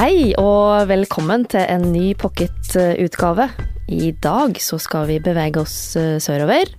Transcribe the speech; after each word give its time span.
Hei 0.00 0.30
og 0.40 0.86
velkommen 0.88 1.42
til 1.52 1.60
en 1.68 1.82
ny 1.92 2.14
pocketutgave. 2.16 3.50
I 3.92 4.14
dag 4.16 4.56
så 4.56 4.78
skal 4.80 5.04
vi 5.10 5.18
bevege 5.20 5.60
oss 5.60 5.74
eh, 6.00 6.14
sørover, 6.16 6.70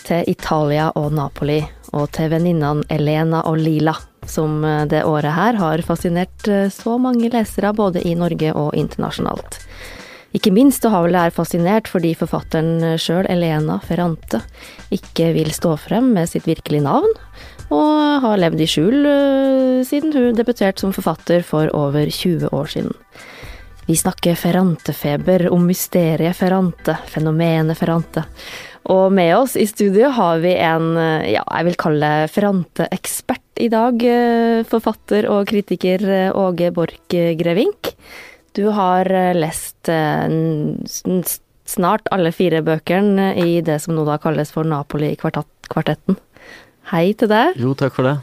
til 0.00 0.30
Italia 0.32 0.86
og 0.96 1.10
Napoli. 1.12 1.58
Og 1.92 2.06
til 2.16 2.30
venninnene 2.32 2.86
Elena 2.88 3.42
og 3.50 3.60
Lila, 3.60 3.92
som 4.24 4.64
eh, 4.64 4.86
det 4.88 5.02
året 5.04 5.36
her 5.36 5.60
har 5.60 5.84
fascinert 5.84 6.48
eh, 6.48 6.72
så 6.72 6.96
mange 6.96 7.28
lesere 7.28 7.74
både 7.76 8.00
i 8.00 8.16
Norge 8.16 8.54
og 8.56 8.72
internasjonalt. 8.72 9.60
Ikke 10.32 10.54
minst 10.56 10.88
har 10.88 11.04
vel 11.04 11.18
det 11.18 11.26
her 11.26 11.36
fascinert 11.36 11.92
fordi 11.92 12.14
forfatteren 12.16 12.96
sjøl, 12.96 13.28
Elena 13.28 13.76
Ferrante, 13.84 14.40
ikke 14.88 15.34
vil 15.36 15.52
stå 15.52 15.76
frem 15.84 16.14
med 16.16 16.32
sitt 16.32 16.48
virkelige 16.48 16.88
navn, 16.88 17.12
og 17.70 18.24
har 18.24 18.40
levd 18.42 18.60
i 18.60 18.68
skjul 18.68 19.06
siden 19.86 20.12
hun 20.14 20.38
debuterte 20.38 20.82
som 20.82 20.94
forfatter 20.94 21.44
for 21.46 21.70
over 21.76 22.10
20 22.10 22.50
år 22.52 22.72
siden. 22.72 22.94
Vi 23.86 23.96
snakker 23.98 24.36
Ferrante-feber, 24.38 25.48
om 25.50 25.64
mysteriet 25.66 26.36
Ferrante, 26.38 26.94
fenomenet 27.10 27.78
Ferrante. 27.78 28.22
Og 28.90 29.10
med 29.12 29.32
oss 29.34 29.56
i 29.58 29.66
studio 29.66 30.12
har 30.14 30.38
vi 30.44 30.52
en, 30.54 30.92
ja, 31.26 31.42
jeg 31.42 31.66
vil 31.66 31.78
kalle 31.80 32.10
Ferrante-ekspert 32.30 33.62
i 33.64 33.66
dag. 33.72 34.04
Forfatter 34.70 35.26
og 35.32 35.48
kritiker 35.50 36.06
Åge 36.38 36.70
Borch 36.76 37.10
Grevink. 37.10 37.92
Du 38.54 38.70
har 38.74 39.10
lest 39.34 39.90
snart 41.70 42.10
alle 42.14 42.32
fire 42.34 42.62
bøkene 42.66 43.32
i 43.42 43.60
det 43.66 43.78
som 43.82 43.94
nå 43.98 44.06
da 44.06 44.18
kalles 44.22 44.54
for 44.54 44.66
Napoli-kvartetten. 44.66 46.18
Hei 46.90 47.12
til 47.14 47.30
deg. 47.30 47.54
Jo, 47.60 47.74
takk 47.78 47.94
for 47.94 48.08
det. 48.08 48.16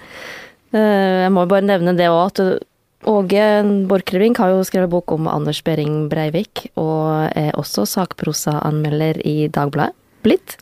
Jeg 0.75 1.31
må 1.31 1.45
bare 1.47 1.63
nevne 1.63 1.95
det 1.95 2.09
òg, 2.11 2.33
at 2.33 3.07
Åge 3.07 3.43
Borchgrevink 3.87 4.41
har 4.41 4.51
jo 4.51 4.65
skrevet 4.67 4.91
bok 4.91 5.13
om 5.15 5.29
Anders 5.31 5.61
Behring 5.63 6.09
Breivik, 6.11 6.65
og 6.75 7.29
er 7.31 7.55
også 7.55 7.85
sakprosaanmelder 7.87 9.21
i 9.23 9.47
Dagbladet. 9.53 9.95
Blitt. 10.25 10.57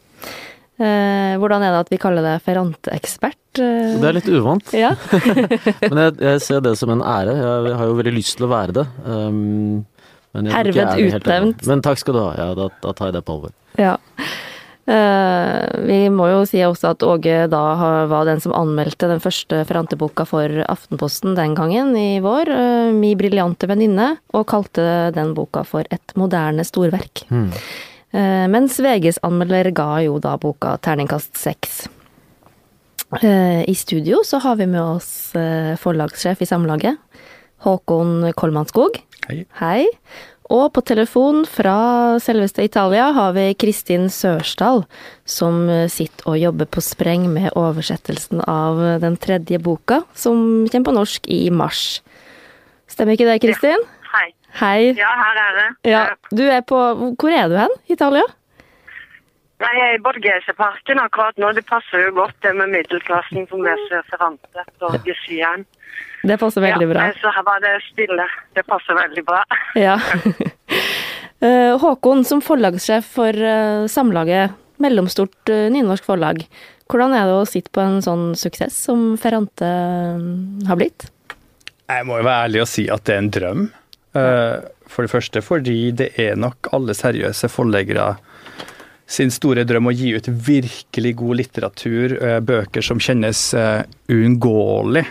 Hvordan 0.77 1.63
er 1.63 1.71
det 1.71 1.81
at 1.85 1.91
vi 1.93 1.99
kaller 2.03 2.25
deg 2.25 2.43
Ferrante-ekspert? 2.45 3.39
Det 3.55 4.05
er 4.05 4.17
litt 4.17 4.29
uvant. 4.29 4.73
Ja. 4.75 4.91
men 5.89 6.01
jeg, 6.03 6.15
jeg, 6.19 6.41
ser 6.43 6.61
det 6.65 6.75
som 6.77 6.91
en 6.93 7.01
ære. 7.01 7.33
Jeg 7.39 7.77
har 7.79 7.89
jo 7.89 7.99
veldig 8.01 8.15
lyst 8.17 8.37
til 8.37 8.45
å 8.45 8.51
være 8.51 8.75
det. 8.81 8.85
Um, 9.07 9.85
Herved 10.35 10.99
utnevnt. 10.99 11.63
Men 11.65 11.81
takk 11.85 12.03
skal 12.03 12.17
du 12.17 12.21
ha. 12.21 12.33
Ja, 12.37 12.49
da, 12.59 12.67
da 12.83 12.93
tar 12.93 13.09
jeg 13.09 13.17
det 13.17 13.23
på 13.25 13.39
alvor. 13.39 13.55
Ja. 13.79 13.95
Uh, 14.85 15.65
vi 15.81 15.97
må 16.13 16.27
jo 16.29 16.43
si 16.45 16.59
også 16.61 16.91
at 16.93 17.03
Åge 17.07 17.47
da 17.49 17.61
var 18.05 18.27
den 18.27 18.41
som 18.43 18.53
anmeldte 18.53 19.09
den 19.09 19.21
første 19.23 19.63
Ferrante-boka 19.65 20.27
for 20.29 20.61
Aftenposten 20.69 21.33
den 21.33 21.55
gangen 21.57 21.95
i 21.97 22.19
vår, 22.21 22.51
uh, 22.53 22.91
Mi 22.93 23.15
briljante 23.17 23.65
venninne, 23.71 24.11
og 24.37 24.45
kalte 24.51 25.09
den 25.15 25.33
boka 25.37 25.65
for 25.65 25.89
et 25.89 26.13
moderne 26.19 26.65
storverk. 26.67 27.25
Mm. 27.33 27.49
Mens 28.47 28.77
VGs 28.79 29.17
anmelder 29.27 29.67
ga 29.75 29.97
jo 30.05 30.21
da 30.23 30.37
boka 30.39 30.77
terningkast 30.79 31.35
seks. 31.35 31.81
I 33.19 33.75
studio 33.75 34.21
så 34.23 34.39
har 34.39 34.55
vi 34.55 34.69
med 34.71 34.79
oss 34.79 35.09
forlagssjef 35.81 36.39
i 36.39 36.47
Samlaget, 36.47 36.95
Håkon 37.65 38.31
Kolmanskog. 38.39 39.01
Hei. 39.27 39.41
Hei. 39.59 39.83
Og 40.53 40.67
på 40.75 40.81
telefon 40.85 41.41
fra 41.49 42.19
selveste 42.21 42.61
Italia 42.67 43.07
har 43.15 43.31
vi 43.33 43.47
Kristin 43.57 44.09
Sørsdal, 44.13 44.83
som 45.25 45.65
sitter 45.89 46.29
og 46.29 46.37
jobber 46.37 46.69
på 46.69 46.83
spreng 46.85 47.25
med 47.33 47.49
oversettelsen 47.57 48.43
av 48.45 48.77
den 49.01 49.17
tredje 49.17 49.57
boka, 49.57 50.03
som 50.13 50.67
kommer 50.69 50.91
på 50.91 50.97
norsk 50.99 51.29
i 51.33 51.47
mars. 51.49 52.03
Stemmer 52.85 53.17
ikke 53.17 53.25
det, 53.31 53.41
Kristin? 53.41 53.81
Ja. 53.81 54.09
Hei. 54.15 54.27
Hei. 54.55 54.81
Ja, 54.95 55.11
her 55.19 55.39
er 55.41 55.55
det. 55.57 55.67
Ja, 55.89 56.03
du 56.31 56.45
er 56.47 56.61
på 56.63 56.77
Hvor 57.19 57.33
er 57.33 57.49
du 57.51 57.57
hen? 57.59 57.73
Italia? 57.91 58.23
Nei, 59.59 59.71
Jeg 59.79 59.87
er 59.89 59.97
i 59.97 60.03
Borghese-parken 60.03 60.99
akkurat 60.99 61.37
nå. 61.39 61.51
Det 61.55 61.65
passer 61.67 62.05
jo 62.05 62.13
godt 62.21 62.35
det 62.43 62.53
med 62.55 62.71
middelklassen 62.71 63.47
som 63.49 63.63
leser 63.63 64.03
Ferrante 64.11 64.65
og 64.83 64.97
Gessian. 65.07 65.65
Det 66.25 66.37
passer 66.41 66.63
veldig 66.65 66.87
bra. 66.89 67.07
Ja, 67.09 67.15
så 67.21 67.31
her 67.35 67.45
var 67.45 67.61
det 67.63 67.73
stille. 67.85 68.25
Det 68.57 68.63
passer 68.67 68.97
veldig 68.97 69.23
bra. 69.27 69.41
Ja. 69.77 69.95
Håkon, 71.83 72.23
som 72.25 72.41
forlagssjef 72.41 73.05
for 73.17 73.37
Samlaget, 73.91 74.55
mellomstort 74.81 75.51
nynorsk 75.71 76.07
forlag. 76.07 76.41
Hvordan 76.89 77.13
er 77.13 77.27
det 77.29 77.35
å 77.37 77.47
sitte 77.49 77.69
på 77.75 77.83
en 77.83 77.99
sånn 78.01 78.31
suksess 78.39 78.77
som 78.87 79.11
Ferrante 79.21 79.69
har 80.65 80.79
blitt? 80.79 81.07
Jeg 81.85 82.07
må 82.09 82.17
jo 82.17 82.25
være 82.25 82.47
ærlig 82.47 82.63
og 82.63 82.69
si 82.71 82.87
at 82.89 83.05
det 83.05 83.13
er 83.13 83.21
en 83.21 83.31
drøm. 83.35 83.67
For 84.15 85.05
det 85.05 85.11
første 85.11 85.43
fordi 85.45 85.79
det 86.01 86.11
er 86.21 86.39
nok 86.39 86.71
alle 86.75 86.95
seriøse 86.97 87.49
forleggere 87.51 88.15
sin 89.07 89.31
store 89.33 89.65
drøm 89.67 89.91
å 89.91 89.93
gi 89.93 90.13
ut 90.15 90.27
virkelig 90.47 91.11
god 91.19 91.39
litteratur, 91.41 92.15
bøker 92.41 92.85
som 92.85 93.01
kjennes 93.01 93.51
uunngåelig 94.09 95.05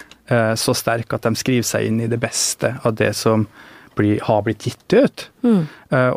så 0.59 0.75
sterk 0.75 1.15
at 1.15 1.27
de 1.29 1.37
skriver 1.37 1.67
seg 1.69 1.87
inn 1.87 2.01
i 2.03 2.09
det 2.11 2.19
beste 2.19 2.73
av 2.83 2.97
det 2.99 3.13
som 3.15 3.45
blir, 3.95 4.19
har 4.25 4.43
blitt 4.43 4.67
gitt 4.67 4.97
ut. 4.97 5.27
Mm. 5.45 5.67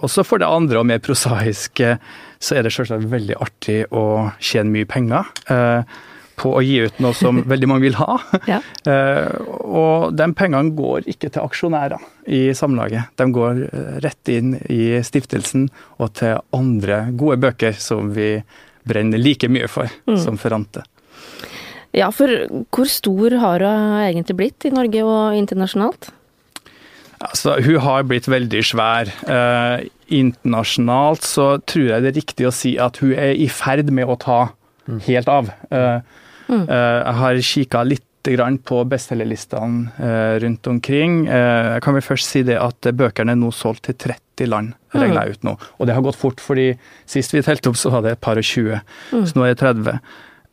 Også 0.02 0.24
for 0.26 0.42
det 0.42 0.50
andre 0.50 0.82
og 0.82 0.88
mer 0.90 1.04
prosaiske 1.04 1.98
så 2.40 2.58
er 2.58 2.66
det 2.66 2.74
selvsagt 2.74 3.10
veldig 3.12 3.38
artig 3.42 3.84
å 3.94 4.32
tjene 4.40 4.74
mye 4.74 4.90
penger 4.90 5.30
på 6.38 6.52
å 6.58 6.62
gi 6.62 6.78
ut 6.86 7.00
noe 7.03 7.16
som 7.18 7.42
veldig 7.52 7.70
mange 7.72 7.86
vil 7.88 7.98
ha. 8.00 8.18
Ja. 8.50 8.59
og 9.68 10.14
de 10.18 10.28
pengene 10.38 10.74
går 10.78 11.08
ikke 11.09 11.31
til 11.34 11.44
aksjonærer 11.44 12.03
i 12.30 12.44
Samlaget. 12.58 13.09
De 13.18 13.28
går 13.34 13.64
rett 14.06 14.31
inn 14.34 14.53
i 14.70 15.00
stiftelsen 15.06 15.68
og 15.98 16.14
til 16.20 16.38
andre 16.56 17.08
gode 17.18 17.40
bøker 17.48 17.74
som 17.81 18.12
vi 18.16 18.36
brenner 18.88 19.20
like 19.20 19.50
mye 19.52 19.68
for 19.68 19.90
Mm. 20.08 20.18
som 20.24 20.38
Ferrante. 20.40 20.84
Ja, 21.96 22.09
for 22.12 22.28
hvor 22.72 22.88
stor 22.92 23.34
har 23.42 23.59
hun 23.64 23.98
egentlig 24.06 24.36
blitt 24.38 24.66
i 24.68 24.72
Norge 24.72 25.02
og 25.04 25.36
internasjonalt? 25.40 26.09
Altså, 27.24 27.56
hun 27.66 27.80
har 27.81 28.04
blitt 28.06 28.28
veldig 28.30 28.62
svær. 28.64 29.09
Eh, 29.25 29.88
internasjonalt 30.14 31.25
så 31.25 31.48
tror 31.66 31.88
jeg 31.90 32.04
det 32.06 32.12
er 32.12 32.19
riktig 32.22 32.48
å 32.48 32.54
si 32.54 32.75
at 32.78 33.00
hun 33.02 33.16
er 33.18 33.34
i 33.34 33.48
ferd 33.50 33.90
med 33.92 34.06
å 34.08 34.18
ta 34.22 34.40
helt 35.08 35.28
av. 35.28 35.50
Eh, 35.74 36.00
Mm. 36.47 36.63
eh, 36.69 37.00
jeg 37.03 37.18
har 37.22 37.41
kikka 37.53 37.84
litt 37.88 38.03
på 38.28 38.84
bestselgerlistene 38.84 39.91
eh, 39.97 40.40
rundt 40.44 40.68
omkring. 40.68 41.28
Eh, 41.28 41.75
jeg 41.75 41.84
kan 41.84 41.94
vel 41.96 42.03
først 42.03 42.28
si 42.28 42.44
det 42.44 42.58
at 42.59 42.90
bøkene 42.91 43.31
er 43.31 43.40
nå 43.40 43.52
solgt 43.52 43.85
til 43.88 43.96
30 43.96 44.50
land, 44.52 44.74
regner 44.91 45.24
jeg 45.24 45.38
ut 45.38 45.44
nå. 45.47 45.53
Og 45.80 45.88
det 45.88 45.96
har 45.96 46.03
gått 46.03 46.19
fort, 46.19 46.41
fordi 46.41 46.74
sist 47.06 47.34
vi 47.34 47.41
telte 47.41 47.69
opp 47.69 47.78
så 47.78 47.90
var 47.94 48.03
det 48.03 48.18
et 48.18 48.22
par 48.22 48.38
og 48.38 48.44
20, 48.44 48.81
så 49.12 49.31
nå 49.38 49.46
er 49.46 49.53
det 49.53 49.62
30. 49.62 50.02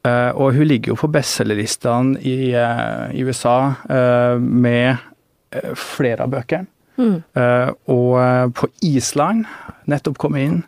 Eh, 0.06 0.30
og 0.36 0.54
hun 0.54 0.68
ligger 0.68 0.92
jo 0.92 1.00
på 1.00 1.10
bestselgerlistene 1.10 2.20
i, 2.20 2.54
i 2.54 3.24
USA 3.24 3.74
med 4.38 5.02
flere 5.74 6.24
av 6.24 6.30
bøkene. 6.30 6.70
Mm. 6.94 7.16
Og 7.90 8.54
på 8.54 8.68
Island, 8.86 9.48
nettopp 9.90 10.18
kommet 10.22 10.46
inn. 10.46 10.60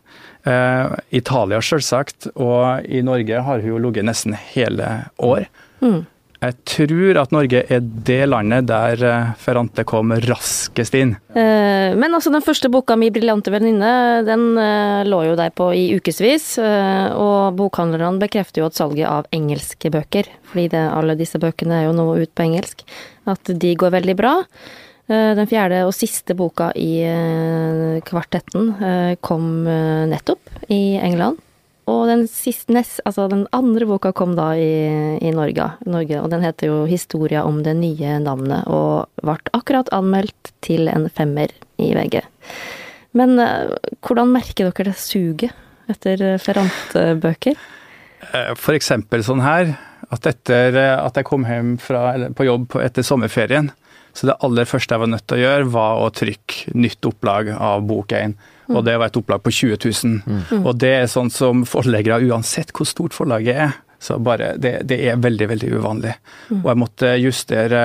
Eh, 0.47 0.91
Italia, 1.19 1.61
selvsagt. 1.61 2.29
Og 2.35 2.85
i 2.87 3.01
Norge 3.05 3.41
har 3.43 3.63
hun 3.63 3.73
jo 3.73 3.81
ligget 3.87 4.07
nesten 4.07 4.37
hele 4.53 5.09
år. 5.17 5.49
Mm. 5.83 6.05
Jeg 6.37 6.53
tror 6.69 7.17
at 7.17 7.31
Norge 7.33 7.63
er 7.73 7.81
det 7.81 8.19
landet 8.29 8.67
der 8.69 9.01
eh, 9.03 9.29
Ferrante 9.41 9.83
kom 9.89 10.13
raskest 10.27 10.95
inn. 10.95 11.15
Eh, 11.33 11.95
Men 11.97 12.13
altså, 12.13 12.31
den 12.31 12.45
første 12.45 12.69
boka 12.69 12.95
mi, 12.95 13.09
'Briljante 13.09 13.51
venninne', 13.51 14.23
den 14.27 14.53
lå 15.09 15.21
jo 15.25 15.35
der 15.35 15.49
på 15.49 15.71
i 15.73 15.95
ukevis. 15.97 16.57
Og 16.59 17.55
bokhandlerne 17.57 18.21
bekrefter 18.21 18.61
jo 18.61 18.67
at 18.69 18.77
salget 18.77 19.07
av 19.07 19.25
engelske 19.33 19.91
bøker, 19.91 20.29
fordi 20.51 20.67
det, 20.75 20.83
alle 20.93 21.17
disse 21.17 21.39
bøkene 21.39 21.81
er 21.81 21.87
jo 21.87 21.95
nå 21.97 22.11
ut 22.21 22.35
på 22.35 22.45
engelsk, 22.45 22.83
at 23.25 23.43
de 23.49 23.75
går 23.75 23.95
veldig 23.97 24.15
bra. 24.19 24.35
Eh, 25.07 25.33
Den 25.39 25.47
fjerde 25.47 25.85
og 25.87 25.95
siste 25.95 26.35
boka 26.35 26.73
i 26.75 26.99
eh, 27.07 27.99
kvartetten 28.07 28.71
eh, 28.75 29.11
kom 29.23 29.63
nettopp 29.63 30.67
i 30.67 30.97
England. 30.99 31.39
Og 31.87 32.09
den, 32.09 32.25
siste, 32.27 32.75
altså 33.07 33.29
den 33.31 33.45
andre 33.55 33.87
boka 33.87 34.11
kom 34.11 34.33
da 34.35 34.49
i, 34.59 34.67
i 35.23 35.31
Norge, 35.31 35.69
Norge, 35.87 36.17
og 36.19 36.27
den 36.33 36.43
heter 36.43 36.67
jo 36.67 36.81
'Historia 36.83 37.45
om 37.47 37.61
det 37.63 37.77
nye 37.79 38.17
navnet', 38.19 38.67
og 38.67 39.07
ble 39.23 39.37
akkurat 39.55 39.87
anmeldt 39.95 40.51
til 40.59 40.91
en 40.91 41.07
femmer 41.07 41.47
i 41.79 41.93
VG. 41.95 42.19
Men 43.15 43.39
hvordan 44.03 44.35
merker 44.35 44.67
dere 44.67 44.91
det 44.91 44.99
suget 44.99 45.55
etter 45.87 46.35
Ferrante-bøker? 46.43 47.55
For 48.59 48.75
eksempel 48.75 49.23
sånn 49.23 49.39
her, 49.39 49.77
at 50.11 50.27
etter 50.27 50.75
at 50.99 51.15
jeg 51.15 51.23
kom 51.23 51.47
hjem 51.47 51.77
fra, 51.79 52.17
på 52.35 52.51
jobb 52.51 52.75
etter 52.83 53.07
sommerferien, 53.07 53.71
så 54.17 54.31
det 54.31 54.37
aller 54.41 54.65
første 54.65 54.95
jeg 54.95 55.03
var 55.03 55.11
nødt 55.13 55.27
til 55.29 55.37
å 55.37 55.43
gjøre, 55.45 55.71
var 55.77 55.99
å 56.01 56.11
trykke 56.17 56.73
nytt 56.73 57.05
opplag 57.05 57.51
av 57.53 57.83
bok 57.85 58.15
1. 58.17 58.33
Og 58.73 58.81
det 58.83 58.97
var 58.99 59.07
et 59.11 59.17
opplag 59.21 59.43
på 59.45 59.51
20 59.53 59.77
000. 59.85 60.63
Og 60.65 60.73
det 60.81 60.89
er 61.03 61.05
sånn 61.11 61.29
som 61.31 61.61
forleggere, 61.69 62.25
uansett 62.27 62.73
hvor 62.75 62.89
stort 62.89 63.13
forlaget 63.15 63.61
er, 63.67 63.75
Så 63.99 64.19
bare, 64.21 64.51
det, 64.61 64.83
det 64.85 64.97
er 65.09 65.15
veldig, 65.17 65.47
veldig 65.49 65.69
uvanlig. 65.73 66.11
Mm. 66.51 66.59
Og 66.59 66.67
jeg 66.69 66.77
måtte 66.77 67.07
justere 67.17 67.79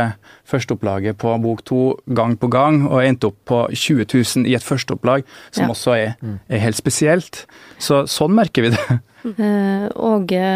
førsteopplaget 0.44 1.16
på 1.16 1.30
bok 1.40 1.62
to 1.64 1.78
gang 2.12 2.34
på 2.36 2.50
gang, 2.52 2.82
og 2.84 3.00
endte 3.00 3.30
opp 3.30 3.38
på 3.48 3.60
20 3.72 4.04
000 4.12 4.50
i 4.50 4.52
et 4.58 4.62
førsteopplag, 4.66 5.24
som 5.50 5.64
Ja. 5.64 5.70
også 5.72 5.94
er, 5.96 6.12
er 6.52 6.58
helt 6.60 6.76
spesielt. 6.76 7.46
Så 7.80 8.02
sånn 8.12 8.34
merker 8.36 8.62
vi 8.68 8.74
det. 8.76 8.84
Eh, 9.22 9.84
Åge, 10.02 10.46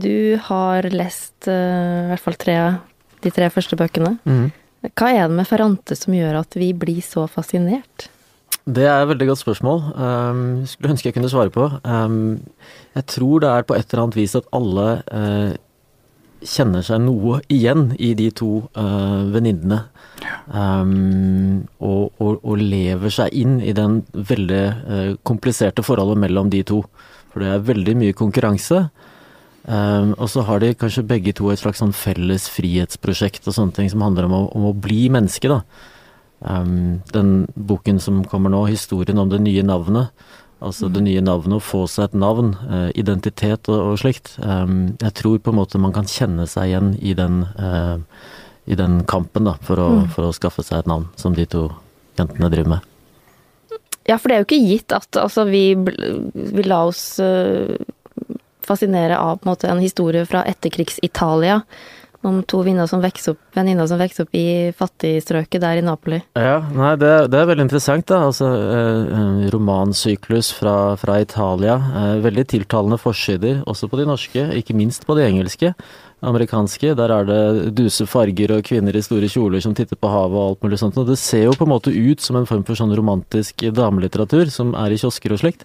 du 0.00 0.38
har 0.46 0.86
lest 0.88 1.44
eh, 1.46 2.06
i 2.06 2.08
hvert 2.08 2.22
fall 2.24 2.38
tre, 2.40 2.54
de 3.20 3.30
tre 3.36 3.50
første 3.52 3.76
bøkene. 3.76 4.14
Mhm. 4.24 4.46
Hva 4.86 5.10
er 5.10 5.26
det 5.26 5.34
med 5.40 5.48
Ferrante 5.48 5.96
som 5.98 6.14
gjør 6.14 6.40
at 6.42 6.54
vi 6.58 6.70
blir 6.76 7.02
så 7.02 7.26
fascinert? 7.30 8.08
Det 8.68 8.84
er 8.84 9.00
et 9.00 9.08
veldig 9.08 9.30
godt 9.30 9.40
spørsmål. 9.40 9.78
Um, 9.96 10.42
skulle 10.68 10.92
ønske 10.92 11.08
jeg 11.08 11.16
kunne 11.16 11.30
svare 11.32 11.50
på. 11.50 11.70
Um, 11.88 12.38
jeg 12.94 13.06
tror 13.14 13.40
det 13.42 13.48
er 13.48 13.64
på 13.64 13.74
et 13.74 13.88
eller 13.88 14.04
annet 14.04 14.18
vis 14.18 14.36
at 14.36 14.50
alle 14.54 14.86
uh, 15.08 15.56
kjenner 16.44 16.84
seg 16.86 17.00
noe 17.02 17.40
igjen 17.50 17.88
i 17.98 18.12
de 18.18 18.28
to 18.36 18.50
uh, 18.76 19.24
venninnene. 19.32 19.80
Um, 20.52 21.64
og, 21.80 22.12
og, 22.20 22.38
og 22.44 22.60
lever 22.60 23.14
seg 23.14 23.34
inn 23.40 23.58
i 23.64 23.74
den 23.74 24.02
veldig 24.12 24.64
uh, 24.68 25.12
kompliserte 25.26 25.82
forholdet 25.86 26.20
mellom 26.26 26.52
de 26.52 26.62
to. 26.68 26.82
For 27.32 27.42
det 27.42 27.54
er 27.54 27.66
veldig 27.72 27.96
mye 28.04 28.18
konkurranse. 28.18 28.84
Um, 29.68 30.14
og 30.16 30.30
så 30.32 30.40
har 30.48 30.62
de 30.62 30.72
kanskje 30.80 31.04
begge 31.04 31.34
to 31.36 31.50
et 31.52 31.60
slags 31.60 31.82
sånn 31.82 31.92
felles 31.92 32.46
frihetsprosjekt 32.54 33.44
og 33.50 33.52
sånne 33.52 33.76
ting 33.76 33.90
som 33.92 34.00
handler 34.00 34.24
om 34.24 34.36
å, 34.38 34.42
om 34.56 34.66
å 34.70 34.76
bli 34.76 35.10
menneske, 35.12 35.50
da. 35.52 35.60
Um, 36.40 37.02
den 37.12 37.42
boken 37.52 38.00
som 38.00 38.22
kommer 38.24 38.54
nå, 38.54 38.62
historien 38.70 39.20
om 39.20 39.28
det 39.28 39.42
nye 39.44 39.64
navnet. 39.66 40.14
Altså 40.64 40.88
det 40.90 41.04
nye 41.04 41.20
navnet, 41.20 41.60
å 41.60 41.62
få 41.62 41.82
seg 41.90 42.08
et 42.08 42.16
navn, 42.18 42.54
uh, 42.64 42.88
identitet 42.96 43.68
og, 43.68 43.92
og 43.92 44.00
slikt. 44.00 44.32
Um, 44.40 44.94
jeg 45.02 45.14
tror 45.20 45.36
på 45.42 45.52
en 45.52 45.60
måte 45.60 45.82
man 45.82 45.92
kan 45.94 46.08
kjenne 46.08 46.48
seg 46.48 46.72
igjen 46.72 46.94
i 47.04 47.12
den, 47.18 47.42
uh, 47.60 48.00
i 48.64 48.78
den 48.78 49.02
kampen 49.10 49.50
da, 49.50 49.58
for 49.68 49.84
å, 49.84 49.90
for 50.14 50.30
å 50.30 50.36
skaffe 50.36 50.64
seg 50.64 50.80
et 50.80 50.88
navn, 50.88 51.10
som 51.20 51.36
de 51.36 51.44
to 51.44 51.68
jentene 52.16 52.48
driver 52.54 52.78
med. 52.78 52.94
Ja, 54.08 54.16
for 54.16 54.30
det 54.30 54.38
er 54.38 54.40
jo 54.40 54.48
ikke 54.48 54.64
gitt 54.64 54.94
at 54.96 55.18
altså, 55.20 55.44
vi, 55.44 55.76
vi 55.76 56.64
la 56.64 56.80
oss 56.88 57.18
eh, 57.20 57.76
fascinere 58.68 59.18
av 59.18 59.38
en, 59.38 59.48
måte, 59.50 59.70
en 59.70 59.82
historie 59.82 60.26
fra 60.28 60.44
etterkrigs-Italia. 60.48 61.62
Om 62.26 62.40
to 62.50 62.64
venninner 62.66 62.88
som 62.90 62.98
vokser 62.98 63.36
opp, 63.36 64.24
opp 64.24 64.34
i 64.34 64.72
fattigstrøket 64.74 65.62
der 65.62 65.78
i 65.78 65.84
Napoli. 65.86 66.18
Ja, 66.34 66.56
nei, 66.74 66.96
det, 66.98 67.12
det 67.30 67.38
er 67.38 67.46
veldig 67.46 67.68
interessant, 67.68 68.08
da. 68.10 68.24
Altså, 68.26 68.48
eh, 68.74 69.44
romansyklus 69.54 70.50
fra, 70.56 70.96
fra 70.98 71.20
Italia. 71.22 71.76
Eh, 71.78 72.16
veldig 72.24 72.44
tiltalende 72.50 72.98
forsider, 72.98 73.62
også 73.70 73.86
på 73.86 74.00
de 74.00 74.08
norske, 74.10 74.48
ikke 74.58 74.74
minst 74.74 75.06
på 75.06 75.14
de 75.14 75.28
engelske. 75.28 75.70
Amerikanske, 76.26 76.96
der 76.98 77.14
er 77.14 77.28
det 77.28 77.76
duse 77.78 78.02
farger 78.10 78.56
og 78.56 78.66
kvinner 78.66 78.96
i 78.98 79.04
store 79.06 79.30
kjoler 79.30 79.62
som 79.62 79.76
titter 79.78 79.94
på 79.94 80.10
havet 80.10 80.34
og 80.34 80.48
alt 80.48 80.66
mulig 80.66 80.80
sånt. 80.82 80.98
Og 80.98 81.06
det 81.06 81.20
ser 81.22 81.46
jo 81.46 81.54
på 81.54 81.68
en 81.68 81.74
måte 81.76 81.94
ut 81.94 82.24
som 82.24 82.40
en 82.40 82.50
form 82.50 82.66
for 82.66 82.78
sånn 82.78 82.96
romantisk 82.98 83.62
damelitteratur 83.78 84.50
som 84.50 84.74
er 84.74 84.90
i 84.90 84.98
kiosker 84.98 85.36
og 85.36 85.44
slikt. 85.44 85.62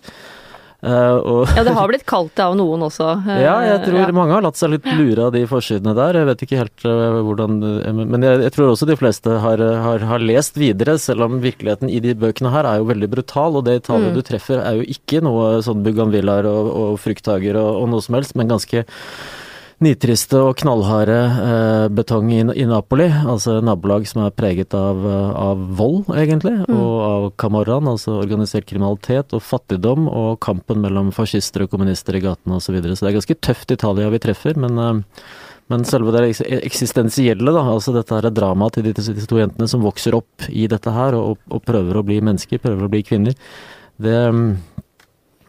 Eh, 0.83 1.15
og 1.23 1.47
Ja, 1.55 1.63
det 1.63 1.73
har 1.77 1.87
blitt 1.87 2.03
kalt 2.09 2.33
det 2.35 2.43
av 2.43 2.57
noen 2.59 2.81
også. 2.83 3.05
eh, 3.23 3.41
ja, 3.47 3.53
jeg 3.69 3.85
tror 3.85 3.99
ja. 4.01 4.07
mange 4.15 4.35
har 4.35 4.43
latt 4.43 4.59
seg 4.59 4.73
litt 4.73 4.87
lure 4.97 5.29
av 5.29 5.31
de 5.35 5.45
forsidene 5.47 5.93
der. 5.95 6.19
Jeg 6.19 6.27
vet 6.27 6.43
ikke 6.43 6.59
helt 6.59 6.83
øh, 6.89 7.19
hvordan 7.23 7.55
øh, 7.63 8.01
Men 8.03 8.25
jeg, 8.27 8.41
jeg 8.43 8.53
tror 8.57 8.73
også 8.73 8.89
de 8.89 8.97
fleste 8.99 9.37
har, 9.45 9.63
har, 9.85 10.03
har 10.09 10.19
lest 10.19 10.59
videre, 10.59 10.97
selv 10.99 11.23
om 11.29 11.39
virkeligheten 11.43 11.87
i 11.89 12.01
de 12.03 12.11
bøkene 12.19 12.51
her 12.51 12.67
er 12.67 12.81
jo 12.81 12.89
veldig 12.91 13.09
brutal. 13.15 13.55
Og 13.61 13.65
det 13.69 13.79
Italia 13.83 14.11
Mm. 14.11 14.17
du 14.17 14.21
treffer 14.27 14.59
er 14.59 14.75
jo 14.81 14.83
ikke 14.91 15.21
noe 15.23 15.61
sånn 15.63 15.83
buganvillaer 15.85 16.43
og, 16.49 16.67
og 16.75 16.99
frukthager 16.99 17.55
og, 17.55 17.69
og 17.83 17.89
noe 17.93 18.03
som 18.03 18.17
helst, 18.19 18.35
men 18.35 18.51
ganske 18.51 18.83
nitriste 19.83 20.39
og 20.41 20.57
knallharde 20.61 21.17
eh, 21.17 21.85
betong 21.93 22.31
i, 22.33 22.41
i 22.61 22.65
Napoli. 22.69 23.07
Altså 23.09 23.59
nabolag 23.65 24.05
som 24.09 24.23
er 24.25 24.35
preget 24.35 24.75
av, 24.77 25.01
eh, 25.07 25.31
av 25.39 25.63
vold, 25.79 26.11
egentlig, 26.19 26.55
og 26.67 26.97
av 27.07 27.29
camorraen, 27.41 27.89
altså 27.89 28.19
organisert 28.19 28.67
kriminalitet 28.69 29.33
og 29.33 29.43
fattigdom, 29.45 30.09
og 30.09 30.37
kampen 30.43 30.83
mellom 30.83 31.13
fascister 31.15 31.65
og 31.65 31.73
kommunister 31.73 32.19
i 32.19 32.23
gatene 32.23 32.59
osv. 32.59 32.69
Så, 32.69 32.75
videre. 32.77 32.97
så 32.97 33.05
det 33.05 33.13
er 33.13 33.19
ganske 33.19 33.41
tøft 33.45 33.73
Italia 33.75 34.13
vi 34.13 34.21
treffer, 34.23 34.59
men 34.59 34.79
eh, 34.81 35.25
men 35.71 35.85
selve 35.87 36.11
det 36.11 36.33
eksistensielle, 36.59 37.53
da, 37.55 37.61
altså 37.71 37.93
dette 37.95 38.13
her 38.13 38.27
er 38.27 38.35
dramaet 38.35 38.75
til 38.75 38.83
de, 38.83 38.91
disse 38.97 39.27
to 39.29 39.39
jentene 39.39 39.69
som 39.71 39.83
vokser 39.85 40.15
opp 40.17 40.47
i 40.51 40.67
dette 40.69 40.91
her 40.91 41.15
og, 41.15 41.39
og 41.47 41.63
prøver 41.65 41.97
å 41.97 42.03
bli 42.05 42.19
mennesker, 42.19 42.59
prøver 42.61 42.83
å 42.85 42.91
bli 42.91 42.99
kvinner, 43.07 43.37
det, 44.03 44.17
mm, 44.35 44.49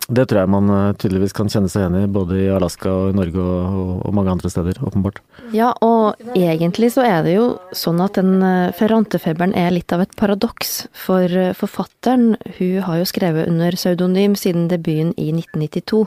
det 0.09 0.27
tror 0.29 0.43
jeg 0.43 0.53
man 0.53 0.69
eh, 0.69 0.97
tydeligvis 1.01 1.33
kan 1.37 1.49
kjenne 1.49 1.71
seg 1.73 1.85
igjen 1.85 1.97
i, 2.03 2.11
både 2.12 2.37
i 2.43 2.51
Alaska 2.53 2.91
og 2.93 3.12
i 3.12 3.17
Norge 3.17 3.41
og, 3.41 4.03
og, 4.05 4.11
mange 4.17 4.35
andre 4.35 4.51
steder, 4.53 4.81
åpenbart. 4.85 5.23
Ja, 5.56 5.71
og 5.85 6.21
egentlig 6.37 6.93
så 6.95 7.06
er 7.09 7.25
det 7.25 7.37
jo 7.39 7.47
sånn 7.77 8.03
at 8.05 8.19
den 8.21 8.45
ferrantefeberen 8.77 9.56
er 9.56 9.73
litt 9.73 9.95
av 9.97 10.05
et 10.05 10.12
paradoks. 10.21 10.77
For 11.06 11.25
eh, 11.25 11.55
forfatteren, 11.56 12.35
hun 12.59 12.85
har 12.85 13.01
jo 13.01 13.09
skrevet 13.09 13.49
under 13.49 13.79
pseudonym 13.79 14.37
siden 14.39 14.69
debuten 14.73 15.15
i 15.17 15.31
1992. 15.33 16.05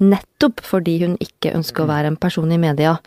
Nettopp 0.00 0.62
fordi 0.64 1.00
hun 1.02 1.18
ikke 1.20 1.54
ønsker 1.58 1.84
å 1.84 1.90
være 1.90 2.14
en 2.14 2.20
person 2.20 2.54
i 2.54 2.60
media. 2.60 2.98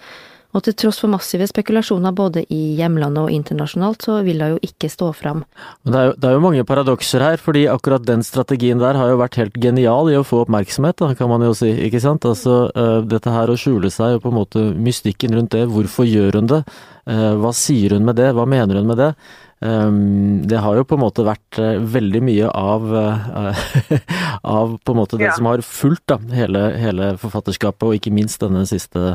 Og 0.53 0.61
til 0.65 0.75
tross 0.77 1.01
for 1.01 1.09
massive 1.09 1.47
spekulasjoner 1.49 2.13
både 2.15 2.43
i 2.53 2.61
hjemlandet 2.77 3.25
og 3.25 3.33
internasjonalt, 3.33 4.05
så 4.05 4.19
vil 4.25 4.41
hun 4.43 4.55
jo 4.55 4.59
ikke 4.67 4.89
stå 4.91 5.09
fram. 5.17 5.43
Det 5.81 5.97
er, 5.97 6.09
jo, 6.11 6.15
det 6.17 6.29
er 6.29 6.35
jo 6.37 6.43
mange 6.45 6.65
paradokser 6.69 7.25
her, 7.25 7.41
fordi 7.41 7.65
akkurat 7.71 8.05
den 8.05 8.21
strategien 8.25 8.81
der 8.81 8.99
har 8.99 9.09
jo 9.09 9.19
vært 9.21 9.39
helt 9.41 9.57
genial 9.57 10.11
i 10.11 10.17
å 10.19 10.25
få 10.27 10.43
oppmerksomhet, 10.45 10.99
da, 11.01 11.11
kan 11.17 11.31
man 11.31 11.45
jo 11.47 11.55
si. 11.57 11.71
ikke 11.87 12.01
sant? 12.03 12.27
Altså, 12.29 12.67
øh, 12.69 12.99
Dette 13.09 13.33
her 13.33 13.49
å 13.49 13.57
skjule 13.59 13.89
seg 13.93 14.17
og 14.17 14.25
på 14.25 14.33
en 14.33 14.39
måte 14.41 14.65
mystikken 14.77 15.33
rundt 15.37 15.55
det. 15.57 15.65
Hvorfor 15.73 16.07
gjør 16.07 16.39
hun 16.39 16.51
det? 16.51 16.63
Eh, 17.09 17.31
hva 17.41 17.51
sier 17.57 17.97
hun 17.97 18.05
med 18.07 18.21
det? 18.21 18.29
Hva 18.37 18.45
mener 18.49 18.79
hun 18.79 18.87
med 18.93 19.01
det? 19.01 19.13
Um, 19.63 20.41
det 20.49 20.59
har 20.59 20.75
jo 20.75 20.83
på 20.83 20.97
en 20.97 21.03
måte 21.05 21.23
vært 21.23 21.57
eh, 21.61 21.77
veldig 21.79 22.19
mye 22.25 22.49
av, 22.51 22.87
eh, 22.99 23.61
av 24.57 24.73
på 24.83 24.91
en 24.91 24.97
måte 24.99 25.19
det 25.21 25.29
Ja. 25.29 25.35
som 25.37 25.47
har 25.47 25.63
fulgt 25.63 26.03
da, 26.11 26.17
hele, 26.35 26.63
hele 26.75 27.13
forfatterskapet, 27.21 27.85
og 27.87 27.95
ikke 27.95 28.11
minst 28.11 28.43
denne 28.43 28.65
siste, 28.67 29.13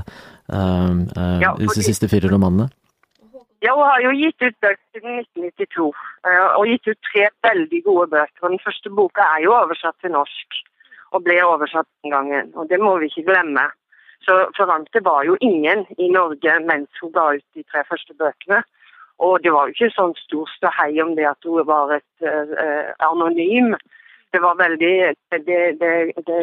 um, 0.48 1.02
eh, 1.12 1.40
Ja, 1.44 1.52
disse 1.60 1.84
siste 1.84 2.08
fire 2.08 2.30
romanene. 2.32 2.70
Ja, 3.60 3.74
hun 3.74 3.84
har 3.90 4.00
jo 4.00 4.14
gitt 4.14 4.40
ut 4.40 4.56
bøker 4.62 4.80
siden 4.94 5.18
1992, 5.20 5.90
eh, 6.24 6.46
og 6.56 6.64
gitt 6.70 6.88
ut 6.88 7.00
tre 7.10 7.28
veldig 7.44 7.82
gode 7.84 8.08
bøker. 8.14 8.40
Og 8.46 8.50
Den 8.54 8.64
første 8.64 8.94
boka 8.94 9.26
er 9.34 9.44
jo 9.44 9.52
oversatt 9.52 10.00
til 10.00 10.14
norsk, 10.14 10.62
og 11.12 11.24
ble 11.26 11.42
oversatt 11.44 11.88
den 12.02 12.14
gangen. 12.14 12.52
Og 12.54 12.70
det 12.70 12.80
må 12.80 12.96
vi 13.02 13.10
ikke 13.10 13.26
glemme. 13.28 13.68
Så 14.24 14.46
Ferrante 14.56 15.04
var 15.04 15.24
jo 15.28 15.36
ingen 15.40 15.84
i 15.98 16.08
Norge 16.08 16.56
mens 16.64 16.88
hun 17.02 17.12
ga 17.12 17.34
ut 17.36 17.44
de 17.54 17.64
tre 17.68 17.84
første 17.90 18.14
bøkene. 18.14 18.62
Og 19.18 19.42
det 19.42 19.50
var 19.54 19.66
jo 19.66 19.74
ikke 19.74 19.94
sånn 19.96 20.14
stor 20.20 20.50
ståhei 20.54 20.92
om 21.02 21.16
det 21.18 21.26
at 21.26 21.46
hun 21.46 21.66
var 21.66 21.96
et 21.96 22.26
uh, 22.26 22.92
anonym. 23.08 23.74
Det 24.30 24.40
var 24.44 24.60
veldig 24.60 24.94
det, 25.48 25.58
det, 25.80 25.98
det, 26.28 26.40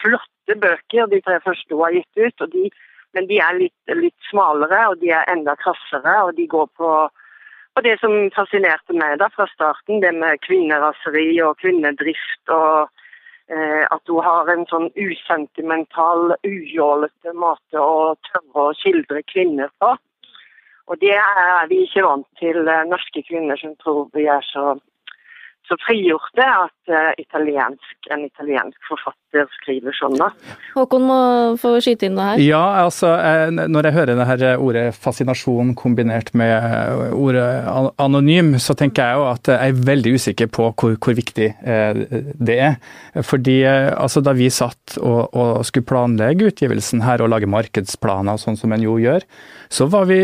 flotte 0.00 0.56
bøker, 0.62 1.10
de 1.10 1.20
tre 1.26 1.40
første 1.44 1.74
hun 1.74 1.84
har 1.84 1.96
gitt 1.98 2.22
ut. 2.22 2.46
og 2.46 2.52
de 2.54 2.68
men 3.14 3.28
de 3.30 3.38
er 3.42 3.58
litt, 3.58 3.94
litt 3.94 4.30
smalere, 4.30 4.80
og 4.90 4.98
de 5.02 5.12
er 5.14 5.28
enda 5.30 5.54
krassere, 5.60 6.14
og 6.26 6.34
de 6.38 6.46
går 6.50 6.66
på, 6.78 6.90
på 7.74 7.84
det 7.86 7.94
som 8.02 8.14
fascinerte 8.34 8.96
meg 8.96 9.18
da 9.22 9.30
fra 9.34 9.46
starten, 9.52 10.02
det 10.02 10.12
med 10.16 10.42
kvinneraseri 10.46 11.28
og 11.46 11.60
kvinnedrift, 11.62 12.42
og 12.54 12.90
eh, 13.54 13.84
at 13.86 14.10
hun 14.10 14.26
har 14.26 14.50
en 14.50 14.66
sånn 14.70 14.90
usentimental, 14.98 16.34
ujålete 16.42 17.36
måte 17.38 17.82
å 17.82 18.16
tørre 18.30 18.68
å 18.68 18.74
skildre 18.80 19.22
kvinner 19.30 19.70
på. 19.82 19.94
Og 20.90 21.00
det 21.00 21.14
er 21.16 21.68
vi 21.70 21.84
ikke 21.86 22.04
vant 22.04 22.26
til, 22.40 22.64
eh, 22.68 22.88
norske 22.90 23.24
kvinner 23.24 23.60
som 23.60 23.72
tror 23.80 24.10
vi 24.12 24.26
er 24.28 24.44
så, 24.44 24.74
så 25.64 25.78
frigjorte 25.80 26.44
at 26.44 26.92
eh, 26.92 27.12
italiensk, 27.22 27.94
en 28.12 28.26
italiensk 28.26 28.90
forfatter 28.90 29.46
skriver 29.62 29.96
sånn. 29.96 30.18
da. 30.20 30.28
Håkon 30.74 31.06
må 31.08 31.16
få 31.62 31.72
skyte 31.80 32.04
inn 32.10 32.18
det 32.20 32.26
her. 32.26 32.42
Ja, 32.44 32.60
altså 32.82 33.14
eh, 33.16 33.48
når 33.48 33.88
jeg 33.88 33.96
hører 33.96 34.18
det 34.18 34.26
her 34.28 34.44
ordet 34.60 34.82
fascinasjon 35.06 35.72
kombinert 35.80 36.34
med 36.36 37.16
ordet 37.16 37.46
anonym, 37.96 38.52
så 38.60 38.76
tenker 38.76 39.08
jeg 39.08 39.22
jo 39.22 39.24
at 39.30 39.52
jeg 39.54 39.72
er 39.72 39.80
veldig 39.88 40.12
usikker 40.20 40.52
på 40.52 40.68
hvor, 40.68 40.98
hvor 41.00 41.16
viktig 41.16 41.48
det 42.44 42.58
er. 42.60 42.76
Fordi 43.24 43.56
altså 43.64 44.20
da 44.20 44.36
vi 44.36 44.50
satt 44.52 44.98
og, 45.00 45.32
og 45.32 45.64
skulle 45.64 45.88
planlegge 45.88 46.52
utgivelsen 46.52 47.06
her 47.08 47.24
og 47.24 47.32
lage 47.32 47.48
markedsplaner, 47.48 48.36
sånn 48.36 48.60
som 48.60 48.76
en 48.76 48.84
jo 48.84 48.98
gjør, 49.00 49.24
så 49.72 49.88
var 49.88 50.12
vi 50.12 50.20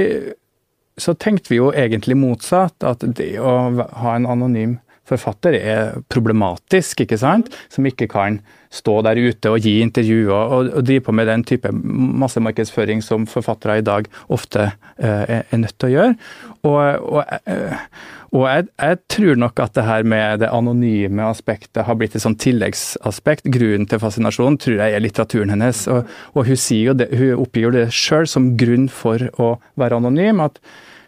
så 1.01 1.17
tenkte 1.19 1.53
vi 1.53 1.59
jo 1.59 1.73
egentlig 1.73 2.19
motsatt, 2.21 2.77
at 2.87 3.05
det 3.17 3.33
å 3.41 3.57
ha 4.03 4.15
en 4.15 4.29
anonym 4.31 4.79
forfatter 5.11 5.57
er 5.59 5.99
problematisk, 6.13 7.03
ikke 7.05 7.19
sant? 7.19 7.51
Som 7.73 7.89
ikke 7.89 8.09
kan 8.11 8.39
stå 8.71 9.01
der 9.03 9.19
ute 9.19 9.51
og 9.51 9.65
gi 9.67 9.81
intervjuer 9.83 10.31
og, 10.31 10.71
og 10.79 10.87
drive 10.87 11.03
på 11.09 11.15
med 11.17 11.27
den 11.31 11.43
type 11.49 11.73
massemarkedsføring 11.75 13.03
som 13.03 13.27
forfattere 13.31 13.81
i 13.81 13.87
dag 13.87 14.07
ofte 14.31 14.69
uh, 14.71 15.25
er, 15.25 15.43
er, 15.43 15.59
nødt 15.59 15.75
til 15.79 15.91
å 15.91 15.95
gjøre. 15.97 16.15
Og, 16.63 17.11
og, 17.17 17.35
uh, 17.51 17.83
og 18.31 18.45
jeg, 18.47 18.67
jeg, 18.79 18.99
tror 19.11 19.39
nok 19.43 19.61
at 19.65 19.73
det 19.75 19.85
her 19.89 20.05
med 20.07 20.43
det 20.45 20.51
anonyme 20.55 21.25
aspektet 21.27 21.83
har 21.87 21.97
blitt 21.99 22.15
et 22.15 22.23
sånn 22.23 22.39
tilleggsaspekt. 22.39 23.49
Grunnen 23.51 23.89
til 23.91 23.99
fascinasjonen 24.03 24.59
tror 24.63 24.79
jeg 24.79 24.95
er 24.95 25.03
litteraturen 25.03 25.51
hennes. 25.51 25.83
Og, 25.91 26.07
og 26.37 26.47
hun, 26.47 26.61
sier 26.61 26.93
jo 26.93 26.95
det, 27.01 27.09
hun 27.11 27.43
oppgir 27.43 27.67
jo 27.67 27.75
det 27.75 27.89
sjøl 27.95 28.31
som 28.31 28.53
grunn 28.61 28.87
for 28.93 29.27
å 29.43 29.57
være 29.81 29.99
anonym. 29.99 30.45
at 30.47 30.63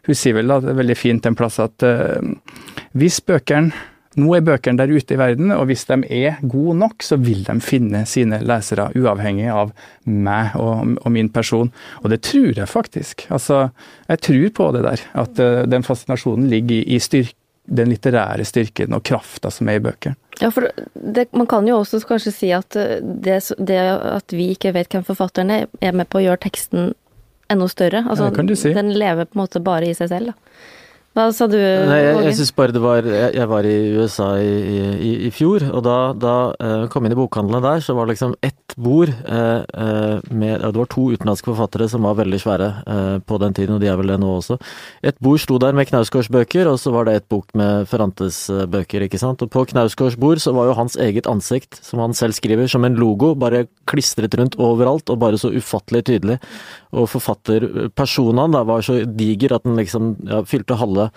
Hun 0.09 0.19
sier 0.19 0.35
vel 0.35 0.51
da, 0.51 0.59
veldig 0.83 0.99
fint 0.99 1.31
en 1.31 1.39
plass 1.39 1.61
at 1.63 1.87
uh, 1.87 2.19
hvis 2.99 3.21
bøkene 3.23 3.71
nå 4.21 4.33
er 4.37 4.45
bøkene 4.45 4.81
der 4.81 4.93
ute 4.93 5.15
i 5.15 5.21
verden, 5.21 5.53
og 5.55 5.67
hvis 5.71 5.85
de 5.89 5.99
er 6.13 6.41
gode 6.43 6.77
nok, 6.83 7.05
så 7.05 7.17
vil 7.21 7.45
de 7.47 7.57
finne 7.65 8.05
sine 8.09 8.43
lesere, 8.45 8.91
uavhengig 8.99 9.49
av 9.53 9.73
meg 10.05 10.57
og, 10.61 10.97
og 11.01 11.13
min 11.15 11.31
person. 11.33 11.73
Og 12.03 12.11
det 12.13 12.23
tror 12.27 12.53
jeg 12.59 12.69
faktisk. 12.69 13.27
Altså, 13.33 13.69
jeg 14.11 14.25
tror 14.29 14.49
på 14.59 14.73
det 14.77 14.83
der. 14.89 15.07
At 15.25 15.41
uh, 15.41 15.63
den 15.69 15.87
fascinasjonen 15.87 16.51
ligger 16.53 16.83
i, 16.83 16.97
i 16.97 17.01
styrke, 17.03 17.39
den 17.63 17.93
litterære 17.93 18.43
styrken 18.43 18.91
og 18.97 19.05
krafta 19.07 19.51
som 19.55 19.69
er 19.71 19.79
i 19.79 19.83
bøker. 19.85 20.17
Ja, 20.41 20.49
for 20.51 20.67
det, 20.95 21.29
Man 21.31 21.47
kan 21.47 21.69
jo 21.69 21.77
også 21.79 22.01
kanskje 22.09 22.33
si 22.35 22.49
at 22.51 22.75
eh, 22.75 22.99
det, 22.99 23.37
det, 23.59 23.79
at 23.79 24.35
vi 24.35 24.49
ikke 24.51 24.73
vet 24.75 24.91
hvem 24.91 25.05
forfatteren 25.07 25.53
er, 25.55 25.69
er 25.81 25.95
med 25.95 26.11
på 26.11 26.19
å 26.19 26.25
gjøre 26.25 26.43
teksten 26.43 26.91
enda 27.53 27.69
større. 27.71 28.03
Altså, 28.03 28.27
ja, 28.27 28.31
det 28.33 28.41
kan 28.41 28.51
du 28.51 28.57
si. 28.59 28.73
Den 28.75 28.91
lever 28.97 29.29
på 29.29 29.39
en 29.39 29.45
måte 29.45 29.63
bare 29.63 29.93
i 29.93 29.95
seg 29.95 30.11
selv. 30.11 30.33
da. 30.33 30.81
Hva 31.13 31.27
sa 31.37 31.45
du, 31.45 31.59
Nei, 31.61 31.99
jeg, 32.01 32.21
jeg 32.25 32.37
synes 32.39 32.51
bare 32.57 32.73
det 32.73 32.81
var 32.81 33.05
jeg, 33.05 33.35
jeg, 33.37 33.49
var 33.51 33.67
i 33.69 33.75
USA 34.01 34.29
i, 34.41 34.53
i, 34.97 35.11
i 35.27 35.31
fjor, 35.35 35.67
og 35.69 35.83
da, 35.85 35.97
da 36.17 36.37
uh, 36.57 36.85
kom 36.93 37.05
inn 37.05 37.13
i 37.13 37.19
bokhandlene 37.19 37.61
der, 37.61 37.83
så 37.85 37.93
var 37.99 38.09
det 38.09 38.15
liksom 38.15 38.33
ett 38.41 38.77
bord 38.81 39.13
uh, 39.29 39.61
uh, 39.61 40.25
med 40.33 40.65
Det 40.65 40.81
var 40.81 40.89
to 40.89 41.05
utenlandske 41.13 41.51
forfattere 41.51 41.91
som 41.93 42.09
var 42.09 42.17
veldig 42.17 42.41
svære 42.41 42.71
på 43.29 43.37
den 43.43 43.53
tiden, 43.53 43.77
og 43.77 43.83
de 43.83 43.91
er 43.93 43.99
vel 44.01 44.09
det 44.09 44.17
nå 44.23 44.31
også. 44.39 44.57
Et 45.05 45.17
bord 45.21 45.41
sto 45.43 45.59
der 45.61 45.77
med 45.77 45.91
Knausgårds 45.91 46.31
bøker, 46.33 46.71
og 46.71 46.79
så 46.81 46.93
var 46.95 47.07
det 47.07 47.19
et 47.19 47.29
bok 47.29 47.53
med 47.59 47.85
Ferrantes 47.91 48.47
bøker, 48.73 49.05
ikke 49.05 49.21
sant. 49.21 49.45
Og 49.45 49.53
på 49.53 49.67
Knausgårds 49.69 50.17
bord 50.21 50.41
så 50.41 50.55
var 50.57 50.71
jo 50.71 50.79
hans 50.79 50.97
eget 50.97 51.29
ansikt, 51.29 51.77
som 51.85 52.01
han 52.01 52.17
selv 52.17 52.37
skriver, 52.39 52.71
som 52.73 52.87
en 52.89 52.97
logo, 52.97 53.35
bare 53.39 53.67
klistret 53.91 54.35
rundt 54.41 54.57
overalt, 54.57 55.13
og 55.13 55.21
bare 55.21 55.41
så 55.41 55.53
ufattelig 55.53 56.07
tydelig. 56.09 56.39
Og 56.93 57.09
forfatterpersonene 57.09 58.53
da 58.53 58.67
var 58.69 58.85
så 58.85 59.03
diger 59.09 59.57
at 59.57 59.65
den 59.67 59.81
liksom 59.81 60.15
ja, 60.29 60.43
fylte 60.49 60.79
halve 60.81 61.11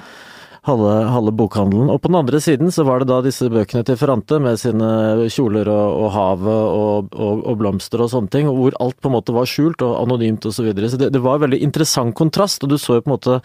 halve, 0.65 0.94
halve, 1.13 1.34
bokhandelen. 1.38 1.89
Og 1.94 2.00
på 2.01 2.10
den 2.10 2.20
andre 2.20 2.39
siden 2.41 2.72
så 2.74 2.86
var 2.88 3.01
det 3.01 3.10
da 3.12 3.22
disse 3.25 3.48
bøkene 3.53 3.86
til 3.86 3.98
Ferrante 4.00 4.39
med 4.41 4.60
sine 4.62 5.27
kjoler 5.29 5.70
og, 5.70 5.98
og 6.05 6.13
havet 6.15 6.62
og, 6.79 7.12
og, 7.13 7.44
og, 7.46 7.58
blomster 7.62 8.01
og 8.01 8.12
sånne 8.13 8.32
ting, 8.34 8.50
hvor 8.50 8.77
alt 8.82 8.98
på 8.98 9.12
en 9.12 9.17
måte 9.17 9.36
var 9.36 9.50
skjult 9.50 9.86
og 9.86 9.98
anonymt 10.01 10.48
og 10.50 10.55
så 10.55 10.65
videre. 10.65 10.89
Så 10.89 11.01
det, 11.01 11.12
det 11.13 11.22
var 11.22 11.38
en 11.38 11.46
veldig 11.48 11.62
interessant 11.65 12.15
kontrast, 12.17 12.65
og 12.65 12.74
du 12.74 12.79
så 12.82 12.98
jo 12.98 13.05
på 13.05 13.12
en 13.12 13.17
måte 13.17 13.39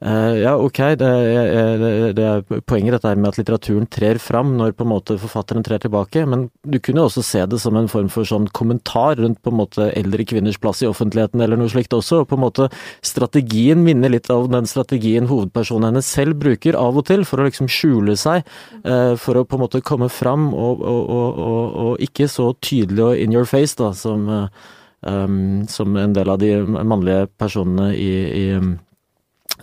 ja, 0.00 0.52
ok, 0.60 0.78
det, 1.00 1.08
er, 1.08 2.12
det, 2.12 2.24
er 2.24 2.62
poenget 2.68 2.98
dette 2.98 3.14
med 3.16 3.30
at 3.30 3.38
litteraturen 3.40 3.86
trer 3.88 4.18
fram 4.20 4.52
når 4.58 4.74
på 4.76 4.84
en 4.84 4.90
måte 4.90 5.16
forfatteren 5.20 5.64
trer 5.64 5.80
tilbake, 5.80 6.26
men 6.28 6.46
du 6.68 6.76
kunne 6.84 7.06
også 7.06 7.24
se 7.24 7.44
det 7.48 7.60
som 7.62 7.78
en 7.78 7.88
form 7.88 8.10
for 8.12 8.28
sånn 8.28 8.50
kommentar 8.56 9.16
rundt 9.22 9.40
på 9.40 9.52
en 9.54 9.58
måte 9.62 9.88
eldre 9.96 10.26
kvinners 10.28 10.60
plass 10.60 10.82
i 10.84 10.90
offentligheten 10.90 11.40
eller 11.40 11.56
noe 11.56 11.72
slikt 11.72 11.96
også. 11.96 12.22
og 12.22 12.28
på 12.28 12.36
en 12.36 12.44
måte 12.44 12.68
Strategien 13.06 13.80
minner 13.84 14.12
litt 14.12 14.28
av 14.32 14.50
den 14.52 14.68
strategien 14.68 15.30
hovedpersonen 15.30 15.90
hennes 15.90 16.12
selv 16.12 16.36
bruker 16.42 16.76
av 16.76 17.00
og 17.00 17.06
til, 17.08 17.24
for 17.24 17.40
å 17.40 17.48
liksom 17.48 17.70
skjule 17.70 18.16
seg, 18.20 18.46
uh, 18.84 19.14
for 19.20 19.40
å 19.40 19.46
på 19.48 19.56
en 19.56 19.64
måte 19.64 19.84
komme 19.84 20.10
fram 20.12 20.50
og, 20.54 20.82
og, 20.84 21.12
og, 21.16 21.76
og 21.86 22.04
ikke 22.04 22.28
så 22.30 22.52
tydelig 22.60 23.04
og 23.06 23.22
in 23.22 23.32
your 23.32 23.48
face 23.48 23.78
da, 23.78 23.92
som, 23.96 24.28
uh, 24.28 24.72
um, 25.08 25.64
som 25.70 25.96
en 25.96 26.16
del 26.16 26.32
av 26.32 26.42
de 26.42 26.52
mannlige 26.66 27.30
personene 27.40 27.92
i, 27.96 28.12
i 28.44 28.46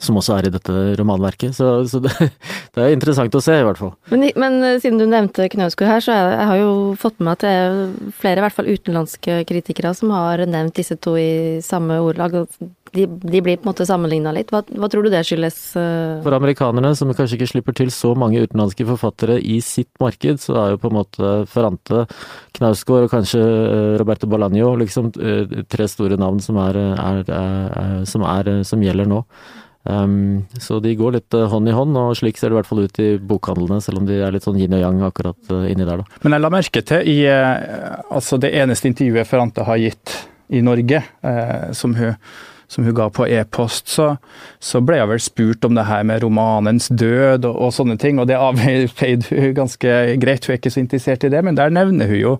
som 0.01 0.17
også 0.19 0.37
er 0.37 0.47
i 0.47 0.53
dette 0.53 0.73
romanverket. 0.99 1.55
Så, 1.57 1.69
så 1.89 2.01
det, 2.03 2.13
det, 2.75 2.81
er 2.81 2.93
interessant 2.95 3.35
å 3.35 3.43
se, 3.43 3.57
i 3.59 3.65
hvert 3.65 3.79
fall. 3.79 3.93
Men, 4.13 4.27
men 4.39 4.59
eh, 4.65 4.77
siden 4.83 5.01
du 5.01 5.07
nevnte 5.09 5.49
Knausgård 5.53 5.89
her, 5.89 6.03
så 6.03 6.15
jeg, 6.15 6.37
jeg 6.37 6.51
har 6.51 6.61
jo 6.61 6.77
fått 6.99 7.19
med 7.19 7.29
meg 7.29 7.35
at 7.37 7.43
det 7.45 7.55
er 7.57 8.13
flere, 8.21 8.39
i 8.39 8.45
hvert 8.47 8.57
fall 8.59 8.71
utenlandske 8.71 9.41
kritikere, 9.49 9.93
som 9.97 10.13
har 10.15 10.45
nevnt 10.49 10.79
disse 10.79 10.97
to 11.01 11.17
i 11.19 11.59
samme 11.65 11.99
ordlag. 12.03 12.43
De, 12.93 13.07
de 13.07 13.39
blir 13.41 13.57
på 13.57 13.65
en 13.65 13.71
måte 13.71 13.87
sammenligna 13.89 14.33
litt. 14.35 14.51
Hva, 14.53 14.61
hva, 14.69 14.89
tror 14.91 15.05
du 15.05 15.09
det 15.13 15.23
skyldes? 15.25 15.57
Eh? 15.79 16.19
For 16.25 16.37
amerikanerne, 16.37 16.93
som 16.97 17.09
kanskje 17.13 17.39
ikke 17.39 17.49
slipper 17.55 17.77
til 17.79 17.89
så 17.93 18.13
mange 18.17 18.43
utenlandske 18.43 18.85
forfattere 18.91 19.39
i 19.41 19.57
sitt 19.65 19.89
marked, 20.03 20.41
så 20.43 20.59
er 20.61 20.75
jo 20.75 20.83
på 20.83 20.91
en 20.91 20.99
måte 20.99 21.33
Ferrante, 21.49 22.05
Knausgård 22.53 23.07
og 23.07 23.15
kanskje 23.15 23.41
eh, 23.41 23.95
Roberto 24.01 24.29
Bolaño 24.29 24.75
liksom 24.77 25.09
tre 25.13 25.89
store 25.89 26.19
navn 26.21 26.39
som, 26.43 26.59
er, 26.61 26.77
er, 26.93 27.25
er, 27.33 27.99
som, 28.09 28.25
som 28.67 28.85
gjelder 28.85 29.09
nå. 29.09 29.23
Um, 29.83 30.45
så 30.59 30.79
de 30.79 30.93
går 30.95 31.17
litt 31.17 31.35
uh, 31.35 31.49
hånd 31.51 31.67
i 31.67 31.75
hånd, 31.75 31.97
og 31.99 32.15
slik 32.15 32.37
ser 32.39 32.49
det 32.49 32.55
i 32.55 32.59
hvert 32.61 32.69
fall 32.69 32.85
ut 32.85 32.99
i 33.03 33.09
bokhandlene, 33.19 33.81
selv 33.83 33.99
om 33.99 34.07
de 34.07 34.21
er 34.23 34.31
litt 34.31 34.45
sånn 34.45 34.59
yin 34.59 34.75
og 34.77 34.79
yang 34.79 35.01
akkurat 35.03 35.51
uh, 35.51 35.65
inni 35.67 35.83
der, 35.83 35.99
da. 35.99 36.21
Men 36.23 36.37
jeg 36.37 36.43
la 36.45 36.51
merke 36.53 36.83
til 36.87 37.09
i 37.11 37.17
uh, 37.27 37.99
altså 38.07 38.39
det 38.39 38.53
eneste 38.55 38.87
intervjuet 38.87 39.27
Ferrante 39.27 39.65
har 39.67 39.81
gitt 39.81 40.15
i 40.53 40.59
Norge, 40.61 40.99
som 41.73 41.95
hun, 41.97 42.11
som, 42.69 42.83
hun, 42.83 42.93
ga 42.93 43.07
på 43.09 43.25
e-post, 43.31 43.87
så, 43.89 44.09
så, 44.61 44.81
ble 44.85 44.99
jeg 44.99 45.09
vel 45.09 45.21
spurt 45.23 45.65
om 45.65 45.73
det 45.73 45.85
her 45.87 46.03
med 46.05 46.21
romanens 46.21 46.91
død 46.91 47.47
og, 47.47 47.55
og 47.55 47.71
sånne 47.73 47.95
ting, 47.97 48.19
og 48.21 48.27
det 48.29 48.37
avfeide 48.37 49.31
hun 49.31 49.55
ganske 49.57 49.95
greit, 50.21 50.45
hun 50.45 50.53
er 50.53 50.61
ikke 50.61 50.73
så 50.75 50.83
interessert 50.83 51.25
i 51.25 51.31
det, 51.33 51.41
men 51.47 51.57
der 51.57 51.73
nevner 51.73 52.11
hun 52.11 52.19
jo 52.19 52.37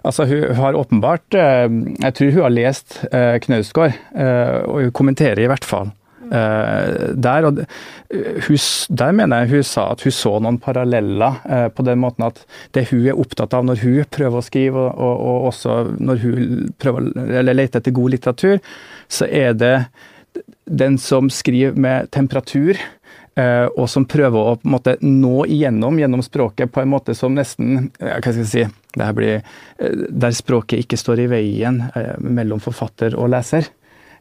Altså, 0.00 0.24
Hun 0.24 0.54
har 0.56 0.72
åpenbart 0.72 1.34
Jeg 1.36 2.14
tror 2.16 2.30
hun 2.32 2.42
har 2.46 2.54
lest 2.54 2.94
Knausgård, 3.44 3.98
og 4.16 4.78
hun 4.86 4.94
kommenterer 4.96 5.42
i 5.44 5.50
hvert 5.50 5.66
fall 5.68 5.90
Eh, 5.90 5.99
der, 6.30 7.46
og 7.48 7.62
hun, 8.46 8.58
der 8.88 9.12
mener 9.14 9.42
jeg 9.42 9.50
hun 9.50 9.66
sa 9.66 9.88
at 9.92 10.04
hun 10.06 10.14
så 10.14 10.36
noen 10.42 10.60
paralleller 10.62 11.40
eh, 11.46 11.66
på 11.74 11.84
den 11.86 12.00
måten 12.02 12.26
at 12.28 12.38
det 12.76 12.88
hun 12.90 13.06
er 13.06 13.18
opptatt 13.18 13.54
av 13.56 13.66
når 13.66 13.82
hun 13.82 14.06
prøver 14.10 14.38
å 14.38 14.46
skrive, 14.46 14.84
og, 14.84 14.94
og, 14.94 15.26
og 15.26 15.50
også 15.50 15.80
når 15.98 16.22
hun 16.24 16.70
prøver 16.78 17.10
eller 17.40 17.58
leter 17.58 17.82
etter 17.82 17.94
god 17.96 18.14
litteratur, 18.16 18.62
så 19.10 19.26
er 19.26 19.54
det 19.58 19.74
den 20.70 20.98
som 21.02 21.30
skriver 21.34 21.74
med 21.74 22.10
temperatur, 22.14 22.78
eh, 23.34 23.66
og 23.66 23.88
som 23.90 24.06
prøver 24.06 24.52
å 24.52 24.58
måte, 24.70 24.96
nå 25.02 25.46
igjennom 25.50 25.98
gjennom 25.98 26.22
språket 26.22 26.70
på 26.70 26.84
en 26.84 26.92
måte 26.92 27.16
som 27.18 27.34
nesten 27.34 27.90
Hva 27.98 28.20
skal 28.20 28.42
jeg 28.42 28.50
si 28.50 28.64
blir, 29.18 29.42
Der 30.10 30.34
språket 30.34 30.84
ikke 30.84 30.98
står 30.98 31.24
i 31.24 31.28
veien 31.30 31.82
mellom 32.22 32.62
forfatter 32.62 33.18
og 33.18 33.30
leser. 33.34 33.70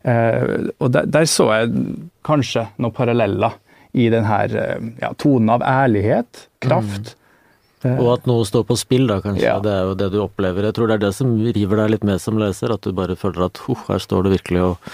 Eh, 0.04 0.70
og 0.80 0.92
der, 0.96 1.08
der, 1.12 1.28
så 1.28 1.50
jeg 1.52 1.72
kanskje 2.26 2.70
noen 2.80 2.96
paralleller 2.96 3.58
i 3.98 4.08
denne 4.12 4.42
eh, 4.48 4.92
ja, 5.02 5.14
tonen 5.20 5.56
av 5.58 5.66
ærlighet, 5.66 6.48
kraft. 6.64 7.14
Mm. 7.14 7.16
Og 7.96 8.10
at 8.12 8.26
noe 8.28 8.44
står 8.44 8.66
på 8.68 8.76
spill, 8.76 9.06
da, 9.08 9.22
kanskje. 9.24 9.46
Ja. 9.46 9.56
Det 9.64 9.72
er 9.72 9.86
jo 9.88 9.96
det 10.02 10.10
du 10.12 10.18
opplever. 10.20 10.66
Jeg 10.68 10.76
tror 10.76 10.90
det 10.90 10.98
er 10.98 11.04
det 11.06 11.14
som 11.16 11.32
river 11.40 11.80
deg 11.80 11.94
litt 11.94 12.04
med 12.08 12.20
som 12.20 12.40
leser, 12.40 12.74
at 12.76 12.84
du 12.84 12.92
bare 12.96 13.16
føler 13.20 13.46
at 13.46 13.62
oh, 13.72 13.86
her 13.88 14.04
står 14.04 14.28
det 14.28 14.34
virkelig 14.34 14.66
og 14.66 14.90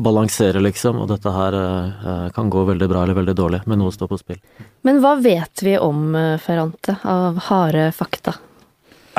balanserer, 0.00 0.60
liksom. 0.64 1.02
Og 1.04 1.10
dette 1.12 1.34
her 1.36 1.56
eh, 1.60 2.26
kan 2.36 2.52
gå 2.52 2.64
veldig 2.72 2.88
bra 2.88 3.04
eller 3.04 3.20
veldig 3.20 3.36
dårlig, 3.36 3.62
men 3.68 3.82
noe 3.84 3.92
står 3.92 4.12
på 4.12 4.20
spill. 4.22 4.40
Men 4.88 5.02
hva 5.04 5.18
vet 5.20 5.64
vi 5.64 5.76
om 5.76 6.16
Ferrante 6.40 6.96
av 7.04 7.42
harde 7.50 7.90
fakta? 7.92 8.38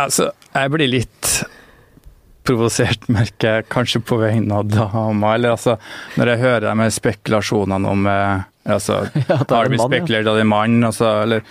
Altså, 0.01 0.31
jeg 0.55 0.73
blir 0.73 0.89
litt 0.89 1.33
provosert, 2.47 3.07
merker 3.11 3.57
jeg, 3.59 3.67
kanskje 3.71 4.01
på 4.05 4.19
vegne 4.21 4.61
av 4.61 4.69
dama. 4.69 5.35
Eller 5.35 5.55
altså, 5.55 5.77
når 6.19 6.33
jeg 6.33 6.43
hører 6.45 6.67
de 6.67 6.77
med 6.83 6.95
spekulasjonene 6.95 7.91
om 7.95 8.07
eh, 8.11 8.45
altså, 8.77 9.01
ja, 9.29 9.41
Har 9.41 9.67
det 9.67 9.75
blitt 9.75 9.85
spekulert 9.87 10.31
av 10.31 10.39
en 10.41 10.51
mann? 10.51 10.79
Altså, 10.87 11.11
eller 11.25 11.43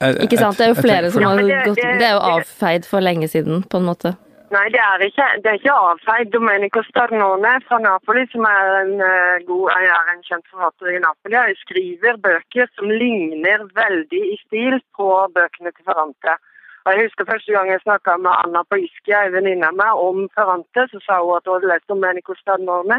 jeg, 0.00 0.26
Ikke 0.26 0.40
sant. 0.40 0.58
Det 0.58 0.66
er 0.66 0.74
jo 0.74 0.82
flere 0.82 1.14
som 1.14 1.24
har 1.28 1.40
gått 1.40 1.80
Det 1.80 2.06
er 2.08 2.14
jo 2.16 2.28
avfeid 2.34 2.86
for 2.88 3.04
lenge 3.04 3.30
siden, 3.30 3.64
på 3.70 3.80
en 3.80 3.90
måte. 3.90 4.16
Nei, 4.54 4.68
det 4.70 4.78
er 4.78 5.02
ikke, 5.02 5.26
det 5.42 5.50
er 5.50 5.56
ikke 5.58 5.74
avfeid. 5.74 6.30
Domenico 6.30 6.82
Starnone 6.86 7.56
fra 7.66 7.80
Napoli, 7.82 8.22
som 8.30 8.44
er 8.46 8.74
en 8.82 8.92
uh, 9.02 9.42
god 9.48 9.72
er 9.74 10.12
en 10.12 10.22
kjent 10.26 10.46
forfatter 10.52 10.92
i 10.94 11.00
Napoli, 11.02 11.40
skriver 11.64 12.20
bøker 12.22 12.70
som 12.76 12.92
ligner 12.92 13.64
veldig 13.74 14.20
i 14.30 14.36
stil 14.44 14.78
på 14.94 15.08
bøkene 15.34 15.72
til 15.74 15.88
Ferrante. 15.88 16.36
Og 16.84 16.92
Jeg 16.92 17.04
husker 17.04 17.30
første 17.32 17.52
gang 17.52 17.70
jeg 17.70 17.80
snakka 17.82 18.16
med 18.16 18.32
Anna 18.42 18.60
på 18.70 18.76
Iskia, 18.86 19.20
en 19.24 19.36
venninne 19.36 19.68
av 19.70 19.76
meg, 19.82 20.00
om 20.08 20.18
Ferrante, 20.36 20.82
så 20.92 20.98
sa 21.04 21.20
hun 21.22 21.36
at 21.36 21.46
hun 21.48 21.54
hadde 21.56 21.70
lest 21.72 21.94
om 21.94 22.02
Menico 22.04 22.34
Stadnorme. 22.36 22.98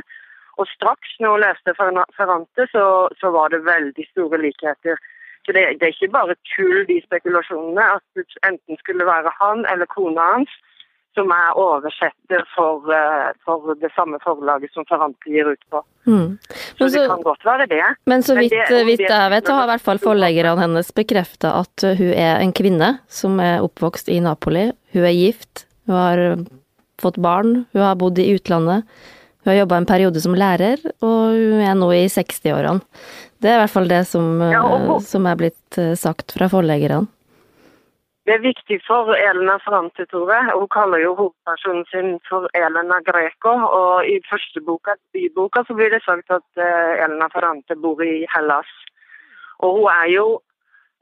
Og 0.60 0.66
straks 0.76 1.12
når 1.20 1.36
hun 1.36 1.44
leste 1.46 1.76
Ferrante, 2.18 2.68
så, 2.74 2.86
så, 3.20 3.28
var 3.38 3.54
det 3.54 3.68
veldig 3.74 4.06
store 4.12 4.40
likheter. 4.46 4.98
Så 5.46 5.54
det, 5.56 5.64
det, 5.80 5.86
er 5.86 5.94
ikke 5.94 6.18
bare 6.18 6.38
tull, 6.54 6.80
de 6.90 6.98
spekulasjonene, 7.06 7.86
at 7.98 8.50
enten 8.50 8.82
skulle 8.82 9.06
være 9.14 9.36
han 9.42 9.66
eller 9.72 9.94
kona 9.96 10.32
hans 10.34 10.54
som 11.16 11.32
er 11.34 11.60
oversetter 11.60 12.44
for, 12.54 12.86
uh, 12.92 13.32
for 13.48 13.76
det 13.82 13.92
samme 13.96 14.20
forlaget 14.24 14.74
som 14.76 14.88
Ferrante 14.90 15.32
gir 15.32 15.50
ut 15.54 15.64
på. 15.72 15.82
Mm. 16.06 16.38
Så, 16.44 16.90
så, 16.90 16.90
det 16.98 17.06
kan 17.10 17.26
godt 17.26 17.48
være 17.48 17.68
det. 17.72 17.82
Men 18.12 18.26
så 18.26 18.36
vidt, 18.38 18.54
men 18.54 18.72
det, 18.72 18.84
vidt 18.92 19.06
jeg 19.08 19.32
vet, 19.34 19.48
så 19.48 19.58
har 19.58 19.68
i 19.68 19.74
hvert 19.74 19.88
fall 19.88 20.04
forleggerne 20.04 20.62
hennes 20.62 20.92
bekrefta 20.96 21.56
at 21.64 21.88
hun 22.00 22.12
er 22.12 22.44
en 22.44 22.54
kvinne 22.56 22.92
som 23.08 23.40
er 23.44 23.66
oppvokst 23.66 24.12
i 24.14 24.20
Napoli. 24.24 24.70
Hun 24.96 25.08
er 25.08 25.16
gift, 25.16 25.66
hun 25.90 25.98
har 26.00 26.24
fått 27.02 27.20
barn, 27.22 27.66
hun 27.74 27.86
har 27.86 27.98
bodd 28.00 28.20
i 28.22 28.30
utlandet. 28.36 28.86
Hun 29.46 29.52
har 29.52 29.60
jobba 29.60 29.78
en 29.78 29.86
periode 29.86 30.22
som 30.24 30.34
lærer, 30.34 30.82
og 31.06 31.36
hun 31.38 31.60
er 31.62 31.76
nå 31.78 31.92
i 31.94 32.08
60-årene. 32.10 32.82
Det 33.44 33.52
er 33.52 33.60
i 33.60 33.62
hvert 33.62 33.74
fall 33.76 33.90
det 33.92 34.00
som, 34.10 34.40
ja, 34.42 34.64
og, 34.66 35.04
som 35.06 35.28
er 35.30 35.38
blitt 35.38 35.78
eh, 35.78 35.92
sagt 36.00 36.34
fra 36.34 36.48
forleggerne. 36.50 37.06
Det 38.26 38.34
er 38.34 38.48
viktig 38.52 38.78
for 38.88 39.14
Elena 39.14 39.56
Frante, 39.66 40.06
Tore. 40.10 40.38
Hun 40.60 40.70
kaller 40.78 41.00
jo 41.04 41.12
hovedpersonen 41.20 41.86
sin 41.92 42.08
for 42.30 42.48
Elena 42.58 42.98
Greco. 43.10 43.52
Og 43.80 44.08
i 44.14 44.16
første 44.30 44.62
boka, 44.66 44.96
byboka 45.14 45.62
så 45.68 45.74
blir 45.78 45.94
det 45.94 46.02
sagt 46.06 46.34
at 46.38 46.48
uh, 46.58 47.04
Elena 47.04 47.28
Frante 47.36 47.78
bor 47.84 48.02
i 48.02 48.26
Hellas. 48.34 48.72
Og 49.60 49.78
hun 49.78 49.88
er 49.92 50.08
jo 50.16 50.26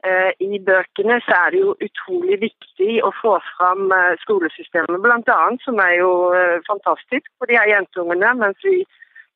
uh, 0.08 0.30
I 0.48 0.60
bøkene 0.68 1.16
så 1.24 1.38
er 1.46 1.56
det 1.56 1.64
jo 1.64 1.72
utrolig 1.88 2.38
viktig 2.44 2.92
å 3.08 3.14
få 3.22 3.38
fram 3.54 3.88
uh, 3.88 4.12
skolesystemet, 4.26 5.00
bl.a., 5.06 5.40
som 5.64 5.80
er 5.88 5.96
jo 6.02 6.12
fantastisk 6.68 7.32
for 7.38 7.48
de 7.48 7.56
her 7.56 7.72
jentungene, 7.72 8.36
mens 8.42 8.60
vi 8.68 8.82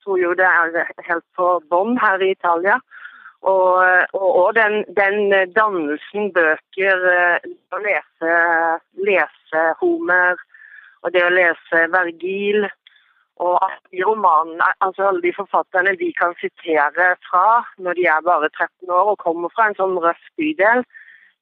tror 0.04 0.20
jo 0.20 0.36
det 0.36 0.44
er 0.44 0.92
helt 1.08 1.28
på 1.40 1.56
bånn 1.72 1.96
her 2.04 2.20
i 2.20 2.34
Italia. 2.36 2.76
Og, 3.42 3.74
og, 4.12 4.30
og 4.42 4.54
den, 4.56 4.82
den, 4.98 5.30
dannelsen 5.54 6.32
bøker 6.34 7.04
eh, 7.12 7.44
Å 7.70 7.78
lese, 7.84 8.32
lese 9.06 9.62
Homer 9.78 10.40
og 11.06 11.12
det 11.14 11.22
å 11.22 11.30
lese 11.30 11.84
Vergil 11.92 12.66
og 13.38 13.62
de 13.94 14.02
romanene, 14.02 14.66
altså 14.82 15.04
alle 15.08 15.22
de 15.22 15.30
forfatterne 15.36 15.92
de 16.00 16.08
kan 16.18 16.34
sitere 16.40 17.12
fra 17.28 17.60
når 17.78 17.94
de 18.00 18.06
er 18.10 18.24
bare 18.26 18.50
13 18.50 18.90
år 18.90 19.12
og 19.12 19.20
kommer 19.22 19.52
fra 19.54 19.68
en 19.68 19.78
sånn 19.78 19.94
røff 20.02 20.24
bydel, 20.40 20.82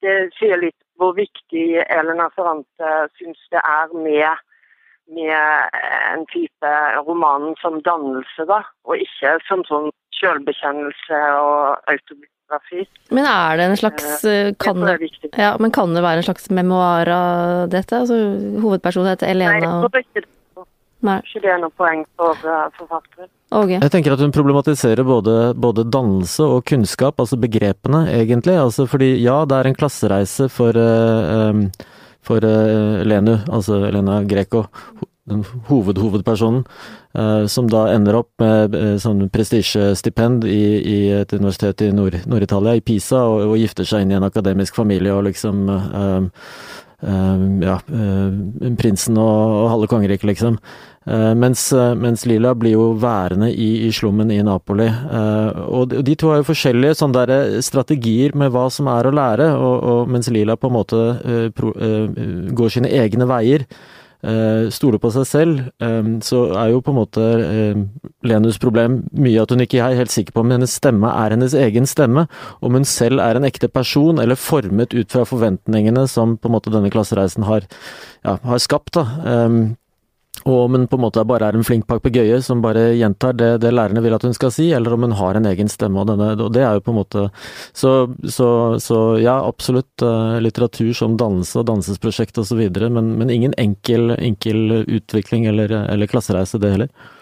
det 0.04 0.16
sier 0.36 0.60
litt 0.60 0.76
hvor 1.00 1.14
viktig 1.16 1.80
Elena 1.86 2.28
Ferrante 2.36 2.92
syns 3.16 3.40
det 3.52 3.62
er 3.62 3.94
med, 3.96 4.44
med 5.16 5.80
en 6.12 6.26
type 6.32 6.72
romanen 7.08 7.56
som 7.62 7.80
dannelse, 7.88 8.44
da, 8.48 8.60
og 8.84 9.00
ikke 9.00 9.38
som 9.48 9.64
sånn 9.68 9.88
selvbekjennelse 10.20 11.20
og 11.40 11.90
autobiografi. 11.92 12.86
Men 13.14 13.28
er 13.30 13.58
det 13.58 13.66
en 13.70 13.80
slags 13.80 14.24
eh, 14.24 14.52
kan 14.62 14.80
det, 14.84 14.98
det 15.22 15.32
ja, 15.34 15.56
men 15.60 15.74
kan 15.74 15.94
det 15.96 16.04
være 16.04 16.22
en 16.22 16.28
slags 16.28 16.48
memoar 16.50 17.10
av 17.12 17.68
dette? 17.72 18.02
Altså, 18.04 18.18
hovedpersonen 18.62 19.14
heter 19.14 19.32
Elena 19.34 19.58
Nei, 19.58 19.62
jeg 19.64 19.92
tror 19.94 20.04
ikke 20.04 20.24
det. 20.24 20.30
Nei. 21.06 21.16
Ikke 21.22 21.42
det 21.44 21.50
er 21.52 21.58
noe 21.60 21.74
poeng 21.76 22.04
for 22.18 22.46
uh, 22.48 22.68
forfattere. 22.78 23.28
Okay. 23.54 23.76
Jeg 23.78 23.92
tenker 23.92 24.14
at 24.16 24.22
hun 24.24 24.32
problematiserer 24.34 25.06
både, 25.06 25.34
både, 25.54 25.84
dannelse 25.92 26.46
og 26.56 26.64
kunnskap, 26.66 27.20
altså 27.22 27.38
begrepene, 27.38 28.06
egentlig. 28.10 28.56
Altså 28.58 28.88
fordi 28.90 29.12
ja, 29.20 29.42
det 29.46 29.58
er 29.58 29.70
en 29.70 29.76
klassereise 29.78 30.48
for, 30.50 30.74
uh, 30.74 31.50
um, 31.52 31.68
for 32.26 32.42
uh, 32.42 33.04
Lenu, 33.06 33.36
altså 33.44 33.84
Elena 33.86 34.22
Greco 34.26 34.64
den 35.26 35.42
hovedhovedpersonen, 35.68 36.64
uh, 37.18 37.46
som 37.50 37.68
da 37.70 37.86
ender 37.94 38.20
opp 38.20 38.30
med 38.42 38.76
uh, 38.78 38.94
sånn 39.02 39.26
prestisjestipend 39.34 40.46
i, 40.46 40.62
i, 40.78 40.98
et 41.20 41.34
universitet 41.34 41.82
i 41.82 41.92
Nord-Italia, 41.94 42.76
i 42.76 42.84
Pisa, 42.84 43.24
og, 43.26 43.42
og, 43.50 43.58
gifter 43.60 43.88
seg 43.88 44.04
inn 44.04 44.14
i 44.14 44.18
en 44.20 44.26
akademisk 44.26 44.78
familie 44.78 45.14
og 45.14 45.26
liksom 45.30 45.66
uh, 45.70 46.50
ja, 46.96 47.74
prinsen 48.80 49.18
og, 49.20 49.40
og 49.52 49.66
halve 49.68 49.88
kongeriket, 49.90 50.24
liksom. 50.30 50.54
Mens, 51.38 51.68
mens, 52.00 52.24
Lila 52.26 52.54
blir 52.58 52.72
jo 52.72 52.86
værende 52.98 53.50
i, 53.52 53.84
i 53.84 53.90
slummen 53.94 54.32
i 54.32 54.40
Napoli. 54.42 54.88
og 55.68 55.92
de 55.92 56.14
to 56.18 56.32
har 56.32 56.40
jo 56.40 56.48
forskjellige 56.48 56.96
sånne 56.98 57.26
der 57.28 57.60
strategier 57.62 58.34
med 58.34 58.50
hva 58.56 58.64
som 58.72 58.88
er 58.90 59.06
å 59.06 59.12
lære, 59.14 59.50
og, 59.60 59.76
og 59.92 60.10
mens 60.10 60.32
Lila 60.32 60.56
på 60.56 60.72
en 60.72 60.76
måte 60.78 61.04
pro, 61.54 61.74
går 62.58 62.74
sine 62.78 62.90
egne 63.04 63.28
veier 63.28 63.68
uh, 64.26 64.66
stoler 64.74 65.00
på 65.02 65.12
seg 65.14 65.28
selv, 65.28 65.62
um, 65.82 66.18
så 66.24 66.42
er 66.58 66.72
jo 66.72 66.82
på 66.84 66.92
en 66.92 66.98
måte 66.98 67.22
uh, 67.22 67.80
Lenus 68.26 68.60
problem 68.62 69.00
mye 69.14 69.42
at 69.42 69.54
hun 69.54 69.64
ikke 69.64 69.80
er 69.82 69.98
helt 70.00 70.14
sikker 70.14 70.34
på 70.36 70.44
om 70.44 70.52
hennes 70.54 70.76
stemme 70.76 71.10
er 71.10 71.36
hennes 71.36 71.54
egen 71.56 71.88
stemme, 71.88 72.26
om 72.60 72.76
hun 72.78 72.86
selv 72.88 73.22
er 73.22 73.38
en 73.38 73.48
ekte 73.48 73.70
person, 73.72 74.20
eller 74.22 74.38
formet 74.38 74.96
ut 74.96 75.12
fra 75.12 75.24
forventningene 75.28 76.06
som 76.10 76.36
på 76.36 76.50
en 76.50 76.56
måte 76.58 76.74
denne 76.74 76.92
klassereisen 76.92 77.46
har, 77.46 77.66
ja, 78.26 78.38
har 78.42 78.62
skapt. 78.62 78.98
da. 78.98 79.06
Og 80.44 80.66
om 80.66 80.76
hun 80.76 80.86
på 80.86 80.98
en 80.98 81.02
måte 81.06 81.24
bare 81.26 81.48
er 81.48 81.56
en 81.58 81.64
flink 81.66 81.86
papegøye 81.88 82.38
som 82.44 82.60
bare 82.62 82.90
gjentar 82.94 83.34
det, 83.38 83.48
det, 83.64 83.72
lærerne 83.74 84.02
vil 84.04 84.14
at 84.14 84.26
hun 84.26 84.34
skal 84.36 84.52
si, 84.54 84.68
eller 84.76 84.94
om 84.94 85.06
hun 85.06 85.16
har 85.18 85.38
en 85.38 85.48
egen 85.50 85.70
stemme. 85.72 86.02
Og, 86.02 86.10
denne, 86.10 86.34
og 86.36 86.52
det 86.54 86.62
er 86.62 86.76
jo 86.76 86.84
på 86.86 86.92
en 86.92 87.00
måte 87.00 87.24
Så, 87.72 87.92
så, 88.28 88.48
så 88.82 89.00
ja, 89.22 89.38
absolutt 89.40 90.04
uh, 90.04 90.36
litteratur 90.42 90.92
som 90.94 91.16
dannelse 91.18 91.60
og 91.60 91.66
dannelsesprosjekt 91.70 92.38
osv., 92.42 92.62
men, 92.92 93.14
men 93.18 93.32
ingen 93.32 93.56
enkel, 93.58 94.12
enkel 94.18 94.84
utvikling 94.84 95.48
eller, 95.50 95.72
eller 95.86 96.10
klassereise, 96.10 96.60
det 96.62 96.74
heller. 96.76 97.12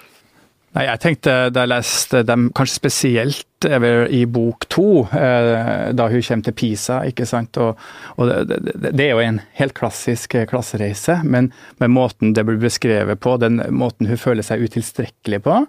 Nei, 0.74 0.88
jeg 0.88 1.02
tenkte 1.02 1.34
Da 1.54 1.64
jeg 1.64 1.70
leste 1.70 2.24
dem, 2.26 2.48
kanskje 2.56 2.80
spesielt 2.82 3.50
i 3.64 4.26
bok 4.28 4.66
to, 4.68 5.06
eh, 5.16 5.88
da 5.96 6.08
hun 6.12 6.20
kommer 6.26 6.44
til 6.44 6.52
Pisa. 6.52 6.98
ikke 7.08 7.24
sant? 7.24 7.56
Og, 7.56 7.78
og 8.20 8.28
det, 8.28 8.58
det, 8.92 9.06
er 9.06 9.14
jo 9.14 9.22
en 9.24 9.38
helt 9.56 9.72
klassisk 9.72 10.34
eh, 10.37 10.44
klassereise, 10.44 11.22
men 11.24 11.48
med 11.80 11.94
måten 11.94 12.34
det 12.37 12.44
blir 12.44 12.60
beskrevet 12.60 13.22
på, 13.24 13.38
den 13.40 13.62
måten 13.72 14.10
hun 14.10 14.20
føler 14.20 14.44
seg 14.44 14.66
utilstrekkelig 14.66 15.40
på, 15.46 15.62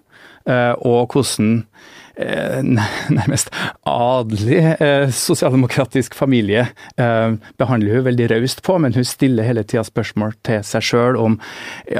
eh, 0.51 0.73
og 0.83 1.15
hvordan 1.15 1.63
Eh, 1.63 2.04
nærmest 2.15 3.49
adelig 3.84 4.60
eh, 4.80 5.10
sosialdemokratisk 5.12 6.15
familie 6.15 6.67
eh, 6.97 7.34
behandler 7.60 7.97
hun 7.97 8.06
veldig 8.08 8.30
raust 8.32 8.63
på, 8.63 8.78
men 8.80 8.95
hun 8.95 9.08
stiller 9.08 9.47
hele 9.47 9.65
tida 9.67 9.84
spørsmål 9.84 10.36
til 10.47 10.63
seg 10.63 10.86
sjøl 10.86 11.19
om 11.19 11.39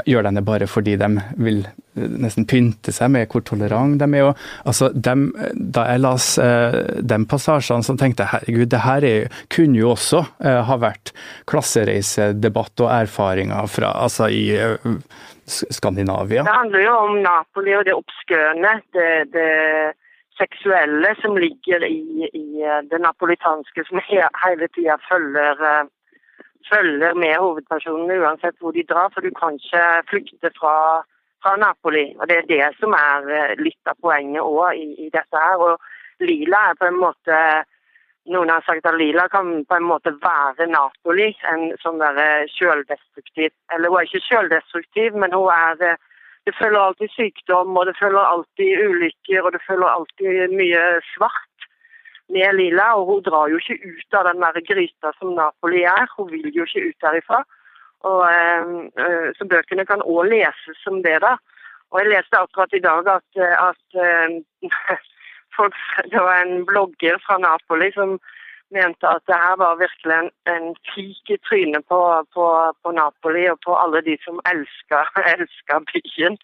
gjør 0.06 0.28
de 0.28 0.36
det 0.38 0.44
bare 0.46 0.68
fordi 0.70 0.96
de 1.00 1.10
vil 1.36 1.66
nesten 1.96 2.44
pynte 2.48 2.92
seg 2.92 3.12
med 3.12 3.30
hvor 3.32 3.44
tolerant 3.46 3.96
de 4.00 4.08
er. 4.18 4.32
altså, 4.64 4.90
dem, 4.92 5.30
da 5.54 5.86
jeg 5.92 6.02
las 6.04 6.26
de 6.36 7.18
passasjene, 7.28 7.84
så 7.84 7.96
tenkte 7.96 8.28
herregud, 8.28 8.68
det 8.72 8.82
her 8.84 9.04
er, 9.08 9.38
kunne 9.52 9.80
jo 9.80 9.94
også 9.94 10.20
ha 10.42 10.76
vært 10.80 11.14
klassereisedebatt 11.48 12.84
og 12.84 12.92
erfaringer 12.98 13.72
fra 13.72 13.94
altså 14.04 14.28
i 14.28 14.44
Skandinavia. 15.46 16.42
Det 16.42 16.52
handler 16.52 16.84
jo 16.84 16.96
om 17.06 17.20
Napoli 17.22 17.76
og 17.78 17.86
det 17.86 17.94
obskøne. 17.96 18.74
Det, 18.92 19.08
det 19.32 19.48
seksuelle 20.38 21.14
som 21.20 21.36
ligger 21.36 21.84
i, 21.84 22.28
i 22.32 22.62
eh, 22.62 22.82
det 22.90 23.00
napolitanske, 23.02 23.84
som 23.88 24.00
he, 24.08 24.22
hele 24.44 24.68
tida 24.74 24.98
følger, 25.08 25.62
eh, 25.70 25.84
følger, 26.70 27.14
med 27.14 27.36
hovedpersonene 27.42 28.18
uansett 28.24 28.58
hvor 28.60 28.74
de 28.76 28.84
drar. 28.88 29.12
For 29.14 29.24
du 29.24 29.30
kan 29.36 29.58
ikke 29.60 29.84
flykte 30.10 30.52
fra, 30.58 30.76
fra 31.42 31.56
Napoli. 31.60 32.08
Og 32.20 32.28
Det 32.28 32.40
er 32.40 32.50
det 32.50 32.66
som 32.80 32.96
er 32.98 33.30
eh, 33.38 33.56
litt 33.62 33.92
av 33.92 33.98
poenget 34.02 34.42
òg 34.42 34.74
i, 34.74 34.90
i, 35.06 35.08
dette 35.14 35.46
her. 35.46 35.62
Og 35.70 36.26
Lila 36.26 36.68
er 36.70 36.80
på 36.80 36.90
en 36.90 37.00
måte 37.00 37.40
noen 38.26 38.50
har 38.50 38.64
sagt 38.66 38.86
at 38.88 38.96
Lila 38.98 39.28
kan 39.30 39.60
på 39.70 39.76
en 39.76 39.86
måte 39.86 40.10
være 40.22 40.66
Napoli. 40.66 41.30
En 41.52 41.68
sånn 41.82 42.02
der 42.02 42.48
sjøldestruktiv 42.50 43.52
Eller 43.74 43.92
hun 43.92 44.00
er 44.00 44.08
ikke 44.08 44.24
sjøldestruktiv, 44.26 45.14
men 45.14 45.36
hun 45.36 45.52
er 45.54 46.00
det 46.46 46.54
følger 46.60 46.80
alltid 46.80 47.10
sykdom, 47.10 47.76
og 47.78 47.86
det 47.86 47.96
følger 48.02 48.30
alltid 48.32 48.82
ulykker, 48.88 49.40
og 49.42 49.52
det 49.52 49.62
følger 49.66 49.88
alltid 49.90 50.54
mye 50.60 50.82
svart 51.12 51.66
med 52.34 52.54
lilla. 52.60 52.86
Og 52.98 53.06
hun 53.10 53.24
drar 53.26 53.50
jo 53.50 53.58
ikke 53.58 53.80
ut 53.90 54.18
av 54.18 54.28
den 54.28 54.42
der 54.44 54.60
gryta 54.70 55.12
som 55.18 55.34
Napoli 55.34 55.82
er. 55.82 56.06
Hun 56.16 56.30
vil 56.30 56.46
jo 56.54 56.66
ikke 56.68 56.86
ut 56.88 57.06
derifra. 57.06 57.42
Og, 58.10 58.20
øh, 58.30 59.28
så 59.38 59.48
bøkene 59.50 59.86
kan 59.90 60.06
òg 60.06 60.30
leses 60.30 60.78
som 60.84 61.02
det, 61.02 61.18
da. 61.26 61.34
Og 61.90 62.00
jeg 62.00 62.12
leste 62.12 62.38
akkurat 62.38 62.72
i 62.78 62.84
dag 62.88 63.10
at, 63.18 63.30
at 63.70 63.86
øh, 64.06 64.70
folk, 65.56 65.74
det 66.12 66.22
var 66.28 66.42
en 66.42 66.66
blogger 66.66 67.18
fra 67.26 67.38
Napoli 67.42 67.90
som 67.98 68.18
mente 68.74 69.06
at 69.08 69.22
det 69.30 69.38
her 69.44 69.56
var 69.62 69.78
virkelig 69.80 70.16
en, 70.16 70.30
en 70.54 70.66
pik 70.90 71.30
i 71.34 71.38
trynet 71.48 71.86
på, 71.88 72.00
på, 72.34 72.46
på, 72.82 72.92
Napoli 72.92 73.46
og 73.50 73.60
på 73.66 73.76
alle 73.82 74.02
de 74.08 74.16
som 74.24 74.40
elsker, 74.52 75.12
elsker 75.34 75.86
byen. 75.92 76.38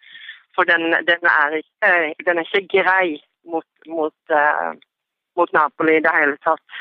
For 0.54 0.68
den, 0.68 0.92
den, 1.08 1.22
er 1.42 1.58
ikke, 1.62 1.90
den, 2.26 2.38
er 2.38 2.46
ikke, 2.46 2.82
grei 2.82 3.16
mot, 3.48 3.68
mot, 3.88 4.18
uh, 4.30 4.72
mot 5.36 5.52
Napoli 5.52 5.96
i 5.96 6.04
det 6.04 6.12
hele 6.12 6.36
tatt. 6.44 6.80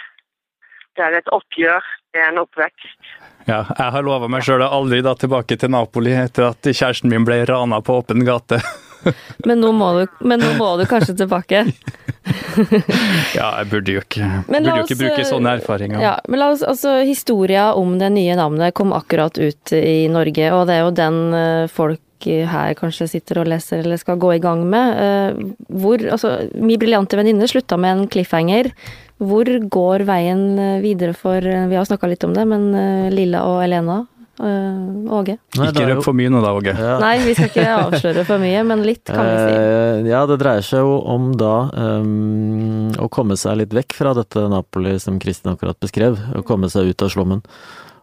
Det 0.99 1.05
er 1.05 1.21
et 1.21 1.29
oppgjør, 1.31 1.85
det 2.11 2.19
er 2.19 2.33
en 2.33 2.41
oppvekst. 2.41 2.97
Ja, 3.47 3.63
jeg 3.63 3.91
har 3.95 4.03
lova 4.03 4.27
meg 4.27 4.43
sjøl 4.43 4.65
aldri 4.65 4.99
da 5.05 5.15
tilbake 5.15 5.55
til 5.57 5.71
Napoli 5.71 6.11
etter 6.19 6.49
at 6.49 6.67
kjæresten 6.67 7.09
min 7.09 7.23
ble 7.25 7.39
rana 7.47 7.79
på 7.79 7.95
åpen 8.01 8.25
gate. 8.27 8.59
men, 9.47 9.63
nå 9.63 9.71
må 9.71 9.93
du, 9.97 10.03
men 10.19 10.43
nå 10.43 10.51
må 10.59 10.73
du 10.81 10.85
kanskje 10.89 11.15
tilbake? 11.23 11.63
ja, 13.37 13.47
jeg 13.61 13.67
burde 13.71 13.95
jo 13.95 14.03
ikke, 14.03 14.27
burde 14.47 14.61
jo 14.61 14.75
ikke 14.83 14.95
oss, 14.95 15.01
bruke 15.01 15.23
eh, 15.23 15.27
sånne 15.27 15.55
erfaringer. 15.59 16.03
Ja, 16.03 16.13
men 16.29 16.41
la 16.41 16.51
oss, 16.53 16.63
altså 16.65 16.99
Historia 17.07 17.71
om 17.77 17.97
det 18.01 18.11
nye 18.13 18.37
navnet 18.37 18.75
kom 18.77 18.93
akkurat 18.95 19.37
ut 19.41 19.73
i 19.77 20.05
Norge, 20.11 20.51
og 20.55 20.67
det 20.69 20.77
er 20.77 20.83
jo 20.85 20.95
den 21.01 21.19
eh, 21.37 21.67
folk 21.71 22.01
her 22.21 22.75
kanskje 22.77 23.07
sitter 23.09 23.39
og 23.41 23.47
leser 23.49 23.79
eller 23.81 23.97
skal 23.97 24.19
gå 24.21 24.35
i 24.35 24.41
gang 24.43 24.61
med. 24.69 24.99
Eh, 25.01 25.39
Hvor, 25.81 26.03
altså, 26.13 26.35
Min 26.53 26.77
briljante 26.81 27.17
venninne 27.17 27.49
slutta 27.49 27.79
med 27.81 27.95
en 27.95 28.07
cliffhanger. 28.13 28.69
Hvor 29.21 29.45
går 29.45 30.05
veien 30.05 30.43
videre 30.81 31.13
for 31.17 31.41
Vi 31.41 31.77
har 31.77 31.85
snakka 31.85 32.09
litt 32.09 32.23
om 32.25 32.33
det, 32.33 32.45
men 32.49 32.71
Lilla 33.13 33.43
og 33.49 33.59
Elena? 33.65 33.99
eh, 34.41 35.13
Åge? 35.13 35.37
Nei, 35.57 35.67
Ikke 35.69 35.87
røp 35.89 36.03
for 36.05 36.17
mye 36.17 36.31
nå 36.31 36.41
da, 36.43 36.53
Åge. 36.57 36.73
Ja. 36.77 36.97
Nei, 37.01 37.13
vi 37.25 37.35
skal 37.37 37.49
ikke 37.51 37.67
avsløre 37.77 38.25
for 38.27 38.41
mye, 38.41 38.63
men 38.67 38.83
litt 38.87 39.03
kan 39.09 39.27
vi 39.27 39.35
si. 39.37 39.55
Eh, 40.01 40.09
ja, 40.09 40.25
det 40.27 40.39
dreier 40.41 40.65
seg 40.65 40.83
jo 40.85 40.97
om 41.09 41.31
da 41.37 41.69
um, 41.73 42.91
å 43.01 43.09
komme 43.11 43.37
seg 43.39 43.59
litt 43.61 43.75
vekk 43.75 43.95
fra 43.97 44.15
dette 44.17 44.47
Napoli 44.51 44.97
som 44.99 45.19
Kristin 45.21 45.53
akkurat 45.53 45.79
beskrev, 45.81 46.19
å 46.35 46.43
komme 46.47 46.69
seg 46.71 46.91
ut 46.91 47.05
av 47.05 47.13
slummen. 47.13 47.43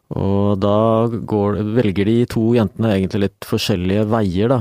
Og 0.08 0.56
da 0.62 1.04
går, 1.08 1.58
velger 1.76 2.08
de 2.08 2.22
to 2.32 2.46
jentene 2.56 2.94
egentlig 2.94 3.26
litt 3.26 3.48
forskjellige 3.48 4.06
veier, 4.08 4.54
da, 4.54 4.60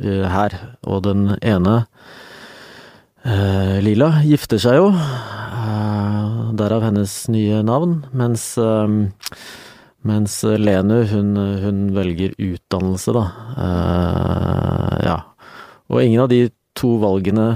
eh, 0.00 0.24
her. 0.32 0.56
Og 0.88 1.02
den 1.04 1.36
ene, 1.42 1.74
uh, 3.26 3.76
Lila, 3.84 4.14
gifter 4.24 4.62
seg 4.62 4.80
jo, 4.80 4.90
Uh, 5.62 6.50
derav 6.58 6.82
hennes 6.82 7.12
nye 7.30 7.60
navn, 7.62 8.00
mens 8.18 8.56
um, 8.58 8.96
mens 10.02 10.40
Lenu, 10.42 11.04
hun, 11.06 11.36
hun 11.62 11.82
velger 11.94 12.34
utdannelse, 12.34 13.14
da. 13.14 13.22
Og 15.90 16.02
ingen 16.02 16.22
av 16.22 16.28
de 16.32 16.44
to 16.78 16.94
valgene 17.02 17.50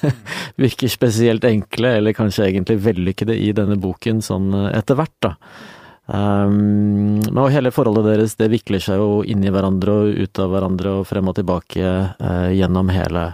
virker 0.62 0.90
spesielt 0.92 1.44
enkle, 1.48 1.96
eller 1.98 2.14
kanskje 2.14 2.50
egentlig 2.50 2.78
vellykkede 2.84 3.34
i 3.34 3.52
denne 3.56 3.78
boken 3.80 4.20
sånn 4.22 4.52
eh, 4.54 4.68
etter 4.78 4.98
hvert, 4.98 5.16
da. 5.24 5.34
Um, 6.12 7.20
men 7.30 7.44
hele 7.54 7.70
forholdet 7.72 8.08
deres 8.08 8.32
det 8.36 8.48
vikler 8.52 8.82
seg 8.82 8.98
jo 9.00 9.20
inn 9.24 9.44
i 9.46 9.52
hverandre 9.54 9.92
og 10.02 10.16
ut 10.18 10.40
av 10.42 10.50
hverandre 10.50 10.96
og 10.98 11.06
frem 11.08 11.30
og 11.30 11.36
tilbake 11.38 11.92
uh, 12.18 12.48
gjennom 12.52 12.90
hele, 12.92 13.28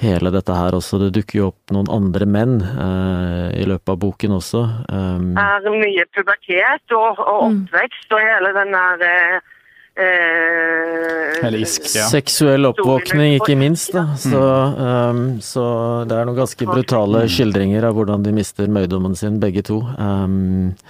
hele 0.00 0.32
dette 0.34 0.56
her 0.56 0.74
også. 0.78 0.98
Det 1.04 1.10
dukker 1.18 1.38
jo 1.42 1.50
opp 1.52 1.74
noen 1.76 1.90
andre 1.92 2.26
menn 2.26 2.56
uh, 2.64 3.52
i 3.52 3.66
løpet 3.68 3.92
av 3.92 4.00
boken 4.02 4.34
også. 4.40 4.64
Um, 4.88 5.28
er 5.36 5.68
mye 5.76 6.08
pubertet 6.16 6.96
og, 6.96 7.20
og 7.22 7.44
Mm. 7.48 7.62
oppvekst 7.68 8.16
og 8.16 8.24
hele 8.24 8.50
den 8.56 8.74
der 8.74 9.04
eh, 9.06 9.54
Eller 9.98 11.58
isk, 11.58 11.86
ja. 11.96 12.06
Seksuell 12.10 12.66
oppvåkning, 12.68 13.36
ikke 13.38 13.56
minst. 13.58 13.92
Da. 13.94 14.04
Så, 14.18 14.40
um, 14.40 15.22
så 15.42 15.64
det 16.08 16.16
er 16.16 16.28
noen 16.28 16.38
ganske 16.38 16.66
brutale 16.68 17.24
skildringer 17.30 17.86
av 17.88 17.98
hvordan 17.98 18.26
de 18.26 18.34
mister 18.36 18.70
møydommen 18.70 19.14
sin, 19.18 19.38
begge 19.42 19.64
to. 19.66 19.80
Um, 19.98 20.82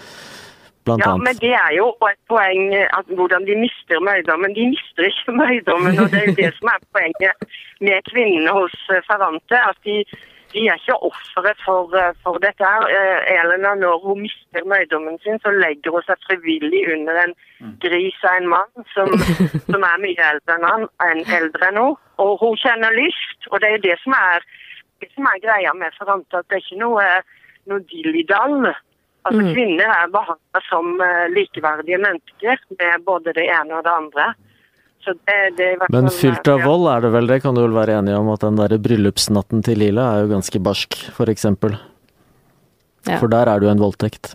blant 0.89 1.05
Ja, 1.05 1.15
men 1.21 1.37
det 1.43 1.53
er 1.57 1.75
jo 1.77 1.91
et 2.09 2.21
poeng 2.31 2.73
at 2.77 3.13
hvordan 3.19 3.47
de 3.49 3.59
mister 3.61 4.01
møydommen. 4.05 4.57
De 4.57 4.71
mister 4.73 5.09
ikke 5.11 5.37
møydommen, 5.37 6.01
og 6.01 6.11
det 6.13 6.23
er 6.23 6.31
jo 6.31 6.39
det 6.41 6.51
som 6.59 6.73
er 6.73 6.83
poenget 6.97 7.49
med 7.85 8.11
kvinnene 8.11 8.57
hos 8.57 8.77
eh, 8.93 9.05
Ferrante. 9.09 9.61
At 9.61 9.79
de, 9.89 10.03
de 10.53 10.65
er 10.69 10.79
ikke 10.81 10.97
ofre 11.09 11.53
for, 11.65 11.97
eh, 12.01 12.15
for 12.23 12.39
dette 12.45 12.65
her. 12.65 12.87
Eh, 12.97 13.33
Elena, 13.35 13.75
når 13.75 13.99
hun 14.07 14.23
mister 14.25 14.65
møydommen 14.65 15.19
sin, 15.23 15.39
så 15.45 15.51
legger 15.51 15.93
hun 15.95 16.07
seg 16.07 16.25
frivillig 16.27 16.83
under 16.95 17.21
en 17.25 17.35
gris 17.85 18.19
av 18.25 18.41
en 18.41 18.49
mann 18.55 18.89
som, 18.95 19.13
som 19.73 19.87
er 19.91 20.03
mye 20.05 20.31
eldre 20.33 20.57
enn 20.57 20.69
han, 20.71 20.89
en 21.11 21.23
eldre 21.41 21.71
enn 21.71 21.81
hun. 21.83 21.97
Og 22.25 22.35
hun 22.43 22.57
kjenner 22.65 22.97
lyst, 22.97 23.51
og 23.53 23.61
det 23.63 23.75
er 23.75 23.85
det 23.85 23.99
som 24.03 24.17
er, 24.17 24.45
det 25.03 25.11
som 25.15 25.29
er 25.31 25.45
greia 25.45 25.75
med 25.77 25.97
Ferrante, 25.99 26.41
at 26.41 26.49
det 26.49 26.59
er 26.59 26.67
ikke 26.67 26.83
noe, 26.83 27.09
noe 27.71 27.85
dilly-dall. 27.93 28.73
Altså 29.29 29.43
Mm. 29.43 29.53
Kvinner 29.55 29.91
er 29.93 30.13
behandla 30.15 30.61
som 30.71 31.01
eh, 31.05 31.27
likeverdige 31.37 31.99
mennesker 32.01 32.57
med 32.81 33.05
både 33.05 33.35
det 33.37 33.45
ene 33.53 33.77
og 33.77 33.85
det 33.85 33.93
andre. 33.93 34.33
Så 35.05 35.15
det, 35.15 35.37
det 35.57 35.69
er 35.77 35.93
Men 35.95 36.11
fylt 36.13 36.49
av 36.51 36.65
vold 36.67 36.89
er 36.91 37.05
det 37.07 37.13
vel, 37.15 37.29
det 37.31 37.41
kan 37.45 37.55
du 37.57 37.63
vel 37.63 37.77
være 37.77 38.01
enig 38.01 38.17
om 38.19 38.29
at 38.35 38.43
den 38.45 38.59
derre 38.59 38.81
bryllupsnatten 38.83 39.63
til 39.65 39.79
Lila 39.81 40.09
er 40.15 40.25
jo 40.25 40.33
ganske 40.35 40.61
barsk, 40.61 40.99
for 41.17 41.31
eksempel. 41.33 41.79
Ja. 43.07 43.17
For 43.23 43.31
der 43.33 43.49
er 43.49 43.61
det 43.61 43.69
jo 43.69 43.73
en 43.73 43.83
voldtekt. 43.83 44.35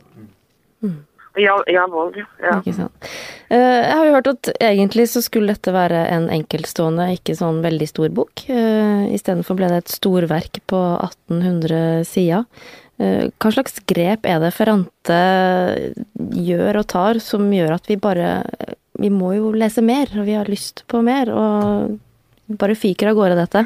Ja, 1.35 1.55
ja, 1.65 1.87
vold. 1.89 2.19
Ja. 2.41 2.59
Ikke 2.59 2.75
sant. 2.77 3.07
Eh, 3.49 3.57
Jeg 3.57 3.95
har 3.97 4.05
jo 4.05 4.13
hørt 4.13 4.27
at 4.29 4.49
egentlig 4.61 5.07
så 5.09 5.21
skulle 5.25 5.55
dette 5.55 5.73
være 5.73 6.03
en 6.13 6.27
enkeltstående, 6.29 7.07
ikke 7.17 7.33
sånn 7.37 7.63
veldig 7.65 7.87
stor 7.89 8.13
bok. 8.13 8.43
Eh, 8.53 9.07
Istedenfor 9.17 9.57
ble 9.57 9.71
det 9.71 9.79
et 9.81 9.95
storverk 9.95 10.61
på 10.69 10.81
1800 11.01 12.05
sider. 12.05 12.45
Eh, 13.01 13.31
Hva 13.41 13.51
slags 13.55 13.81
grep 13.89 14.29
er 14.29 14.39
det 14.45 14.53
Ferrante 14.53 15.17
gjør 16.37 16.83
og 16.83 16.87
tar 16.93 17.19
som 17.19 17.49
gjør 17.49 17.79
at 17.79 17.89
vi 17.89 17.97
bare 17.97 18.29
Vi 18.99 19.09
må 19.09 19.33
jo 19.33 19.51
lese 19.57 19.81
mer, 19.81 20.11
og 20.19 20.27
vi 20.27 20.35
har 20.37 20.49
lyst 20.49 20.83
på 20.87 21.01
mer, 21.05 21.31
og 21.33 22.57
bare 22.59 22.77
fyker 22.77 23.09
av 23.09 23.17
gårde 23.17 23.39
dette. 23.39 23.65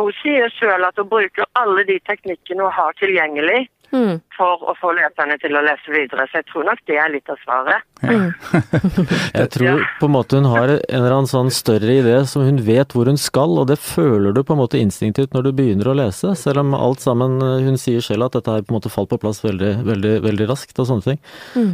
Hun 0.00 0.10
sier 0.18 0.50
sjøl 0.50 0.82
at 0.88 0.98
hun 0.98 1.10
bruker 1.10 1.46
alle 1.58 1.84
de 1.86 2.00
teknikkene 2.08 2.66
hun 2.66 2.74
har 2.74 2.98
tilgjengelig 2.98 3.68
Mm. 3.92 4.20
For 4.36 4.62
å 4.68 4.74
få 4.80 4.92
leserne 4.96 5.38
til 5.42 5.56
å 5.56 5.64
lese 5.64 5.92
videre. 5.92 6.26
Så 6.30 6.40
jeg 6.40 6.48
tror 6.50 6.68
nok 6.68 6.82
det 6.88 6.98
er 6.98 7.12
litt 7.12 7.32
av 7.32 7.40
svaret. 7.44 7.88
Jeg 9.32 9.48
tror 9.54 9.84
på 10.00 10.08
en 10.08 10.12
måte 10.12 10.38
hun 10.40 10.48
har 10.50 10.70
en 10.72 10.80
eller 10.98 11.14
annen 11.14 11.30
sånn 11.30 11.52
større 11.54 11.92
idé 12.00 12.16
som 12.26 12.42
hun 12.42 12.58
vet 12.66 12.94
hvor 12.96 13.06
hun 13.06 13.18
skal, 13.20 13.54
og 13.60 13.68
det 13.70 13.76
føler 13.78 14.34
du 14.34 14.42
på 14.42 14.56
en 14.56 14.60
måte 14.62 14.80
instinktivt 14.80 15.36
når 15.36 15.46
du 15.46 15.50
begynner 15.60 15.90
å 15.92 15.94
lese, 15.96 16.32
selv 16.38 16.64
om 16.64 16.74
alt 16.74 17.02
sammen 17.02 17.38
Hun 17.42 17.78
sier 17.78 18.02
selv 18.04 18.26
at 18.26 18.36
dette 18.36 18.50
her 18.50 18.64
på 18.66 18.72
en 18.72 18.78
måte 18.80 18.90
falt 18.92 19.10
på 19.12 19.20
plass 19.22 19.42
veldig, 19.44 19.70
veldig, 19.86 20.12
veldig 20.24 20.48
raskt 20.50 20.78
og 20.82 20.88
sånne 20.88 21.06
ting. 21.06 21.20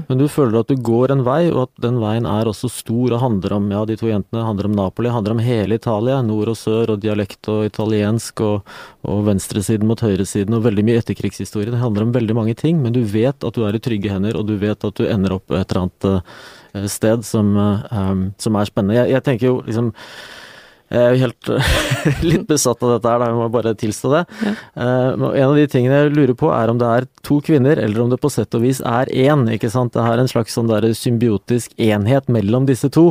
Men 0.09 0.21
du 0.21 0.27
føler 0.31 0.61
at 0.61 0.71
du 0.71 0.77
går 0.85 1.14
en 1.14 1.25
vei, 1.27 1.40
og 1.53 1.62
at 1.66 1.83
den 1.85 1.99
veien 2.03 2.29
er 2.29 2.51
også 2.51 2.71
stor 2.73 3.14
og 3.16 3.23
handler 3.23 3.57
om 3.57 3.71
ja, 3.73 3.85
de 3.88 3.97
to 4.01 4.11
jentene 4.11 4.44
handler 4.44 4.68
om 4.68 4.77
Napoli, 4.77 5.12
handler 5.12 5.37
om 5.37 5.42
hele 5.44 5.79
Italia, 5.81 6.21
nord 6.25 6.53
og 6.53 6.59
sør 6.61 6.94
og 6.94 7.03
dialekt 7.03 7.49
og 7.53 7.64
italiensk 7.68 8.42
og, 8.44 8.75
og 9.09 9.25
venstresiden 9.29 9.88
mot 9.88 10.03
høyresiden 10.05 10.57
og 10.57 10.64
veldig 10.66 10.85
mye 10.87 11.03
etterkrigshistorie. 11.03 11.73
Det 11.73 11.83
handler 11.83 12.07
om 12.07 12.14
veldig 12.16 12.37
mange 12.38 12.47
ting, 12.56 12.80
men 12.82 12.94
du 12.94 13.02
vet 13.02 13.44
at 13.44 13.54
du 13.54 13.66
er 13.66 13.76
i 13.76 13.82
trygge 13.82 14.12
hender, 14.12 14.38
og 14.38 14.48
du 14.48 14.56
vet 14.61 14.84
at 14.84 14.96
du 14.96 15.06
ender 15.08 15.37
opp 15.37 15.52
et 15.52 15.68
eller 15.68 15.87
annet 15.87 16.08
eh, 16.11 16.88
sted 16.88 17.24
som, 17.26 17.54
eh, 17.58 17.87
um, 17.92 18.28
som 18.40 18.58
er 18.58 18.70
spennende. 18.70 18.98
Jeg, 19.00 19.16
jeg 19.16 19.26
tenker 19.26 19.50
jo 19.50 19.56
liksom 19.66 19.94
jeg 20.88 21.04
er 21.04 21.12
jo 21.12 21.20
helt 21.26 21.50
litt 22.30 22.46
besatt 22.48 22.80
av 22.80 22.94
dette 22.94 23.11
her, 23.12 23.26
jeg 23.28 23.37
må 23.37 23.48
bare 23.52 23.74
tilstå 23.76 24.12
det. 24.14 24.22
Ja. 24.40 24.52
en 24.80 25.44
av 25.44 25.58
de 25.58 25.66
tingene 25.68 25.98
jeg 25.98 26.14
lurer 26.16 26.38
på 26.40 26.48
er 26.56 26.72
om 26.72 26.80
det 26.80 26.88
er 26.88 27.06
to 27.26 27.42
kvinner, 27.44 27.76
eller 27.76 28.00
om 28.00 28.08
det 28.08 28.20
på 28.22 28.30
sett 28.32 28.56
og 28.56 28.64
vis 28.64 28.80
er 28.80 29.12
én. 29.12 29.44
ikke 29.52 29.68
sant? 29.68 29.92
Det 29.92 30.00
er 30.00 30.22
en 30.22 30.30
slags 30.32 30.56
sånn 30.56 30.70
der 30.70 30.88
symbiotisk 30.96 31.76
enhet 31.76 32.32
mellom 32.32 32.64
disse 32.70 32.88
to. 32.88 33.11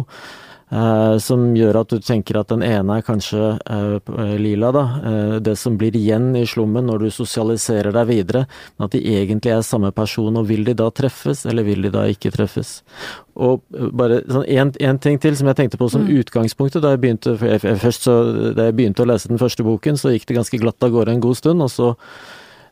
Eh, 0.71 1.17
som 1.23 1.43
gjør 1.55 1.81
at 1.81 1.93
du 1.93 2.03
tenker 2.03 2.39
at 2.39 2.51
den 2.51 2.63
ene 2.65 2.99
er 2.99 3.05
kanskje 3.05 3.53
eh, 3.59 4.33
lila, 4.41 4.71
da. 4.75 4.83
eh, 5.11 5.35
det 5.43 5.55
som 5.59 5.77
blir 5.79 5.95
igjen 5.95 6.29
i 6.37 6.45
slummen 6.49 6.87
når 6.89 7.05
du 7.05 7.09
sosialiserer 7.13 7.95
deg 7.95 8.09
videre. 8.09 8.45
Men 8.77 8.87
at 8.87 8.95
de 8.97 9.03
egentlig 9.17 9.53
er 9.55 9.65
samme 9.67 9.91
person. 9.95 10.37
Og 10.37 10.47
vil 10.49 10.65
de 10.67 10.75
da 10.77 10.89
treffes, 10.91 11.45
eller 11.49 11.67
vil 11.67 11.87
de 11.87 11.93
da 11.93 12.07
ikke 12.11 12.33
treffes? 12.35 12.81
Og 13.37 13.61
bare 13.93 14.23
sånn 14.25 14.47
en, 14.49 14.73
en 14.81 14.99
ting 15.01 15.19
til 15.21 15.37
som 15.37 15.49
jeg 15.51 15.59
tenkte 15.59 15.79
på 15.79 15.91
som 15.93 16.07
utgangspunktet 16.09 16.81
da 16.81 16.95
jeg 16.95 17.03
begynte 17.03 17.35
jeg, 17.37 17.61
først 17.83 18.07
så, 18.07 18.15
Da 18.57 18.69
jeg 18.69 18.77
begynte 18.79 19.05
å 19.05 19.09
lese 19.11 19.29
den 19.29 19.41
første 19.41 19.65
boken, 19.67 19.99
så 19.99 20.15
gikk 20.15 20.25
det 20.29 20.39
ganske 20.39 20.59
glatt 20.61 20.83
av 20.83 20.95
gårde 20.95 21.13
en 21.13 21.23
god 21.23 21.37
stund, 21.37 21.61
og 21.61 21.69
så 21.73 21.93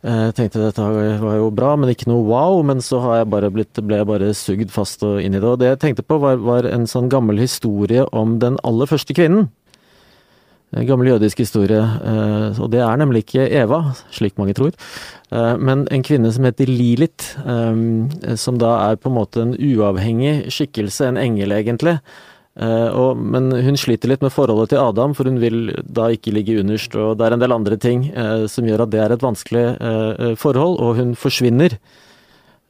eh, 0.05 0.29
tenkte 0.37 0.61
jeg 0.61 0.69
dette 0.69 0.85
var 1.23 1.35
jo 1.39 1.49
bra, 1.55 1.73
men 1.79 1.91
ikke 1.91 2.07
noe 2.11 2.23
wow. 2.29 2.61
Men 2.67 2.83
så 2.85 3.01
jeg 3.17 3.27
blitt, 3.31 3.81
ble 3.81 4.01
jeg 4.01 4.09
bare 4.09 4.31
sugd 4.37 4.73
fast 4.73 5.03
og 5.07 5.19
inn 5.23 5.35
i 5.35 5.41
det. 5.41 5.49
Og 5.49 5.59
det 5.61 5.73
jeg 5.73 5.81
tenkte 5.83 6.05
på, 6.07 6.21
var, 6.21 6.39
var 6.45 6.69
en 6.69 6.87
sånn 6.89 7.11
gammel 7.11 7.41
historie 7.41 8.07
om 8.15 8.39
den 8.43 8.59
aller 8.63 8.89
første 8.89 9.17
kvinnen. 9.17 9.49
En 10.75 10.87
gammel 10.87 11.07
jødisk 11.13 11.39
historie, 11.39 11.79
eh, 11.79 12.59
og 12.59 12.71
det 12.73 12.81
er 12.83 12.97
nemlig 12.99 13.23
ikke 13.23 13.45
Eva, 13.47 13.93
slik 14.11 14.35
mange 14.35 14.55
tror, 14.57 14.73
eh, 15.31 15.55
men 15.55 15.85
en 15.87 16.03
kvinne 16.03 16.31
som 16.33 16.43
heter 16.43 16.67
Lilith, 16.67 17.37
eh, 17.45 18.35
som 18.35 18.57
da 18.59 18.73
er 18.89 18.97
på 18.99 19.07
en 19.07 19.15
måte 19.15 19.41
en 19.41 19.53
uavhengig 19.55 20.51
skikkelse, 20.51 21.07
en 21.07 21.21
engel 21.21 21.55
egentlig. 21.55 21.99
Eh, 22.55 22.87
og, 22.95 23.19
men 23.19 23.49
hun 23.51 23.75
sliter 23.75 24.07
litt 24.07 24.23
med 24.23 24.31
forholdet 24.31 24.71
til 24.71 24.79
Adam, 24.79 25.15
for 25.17 25.27
hun 25.27 25.41
vil 25.43 25.73
da 25.83 26.07
ikke 26.15 26.31
ligge 26.35 26.61
underst, 26.61 26.95
og 26.95 27.17
det 27.19 27.27
er 27.27 27.35
en 27.35 27.43
del 27.43 27.55
andre 27.55 27.77
ting 27.81 28.07
eh, 28.15 28.45
som 28.51 28.67
gjør 28.67 28.85
at 28.85 28.93
det 28.93 29.01
er 29.03 29.15
et 29.15 29.25
vanskelig 29.25 29.65
eh, 29.75 30.33
forhold, 30.39 30.79
og 30.79 30.99
hun 31.01 31.15
forsvinner. 31.19 31.75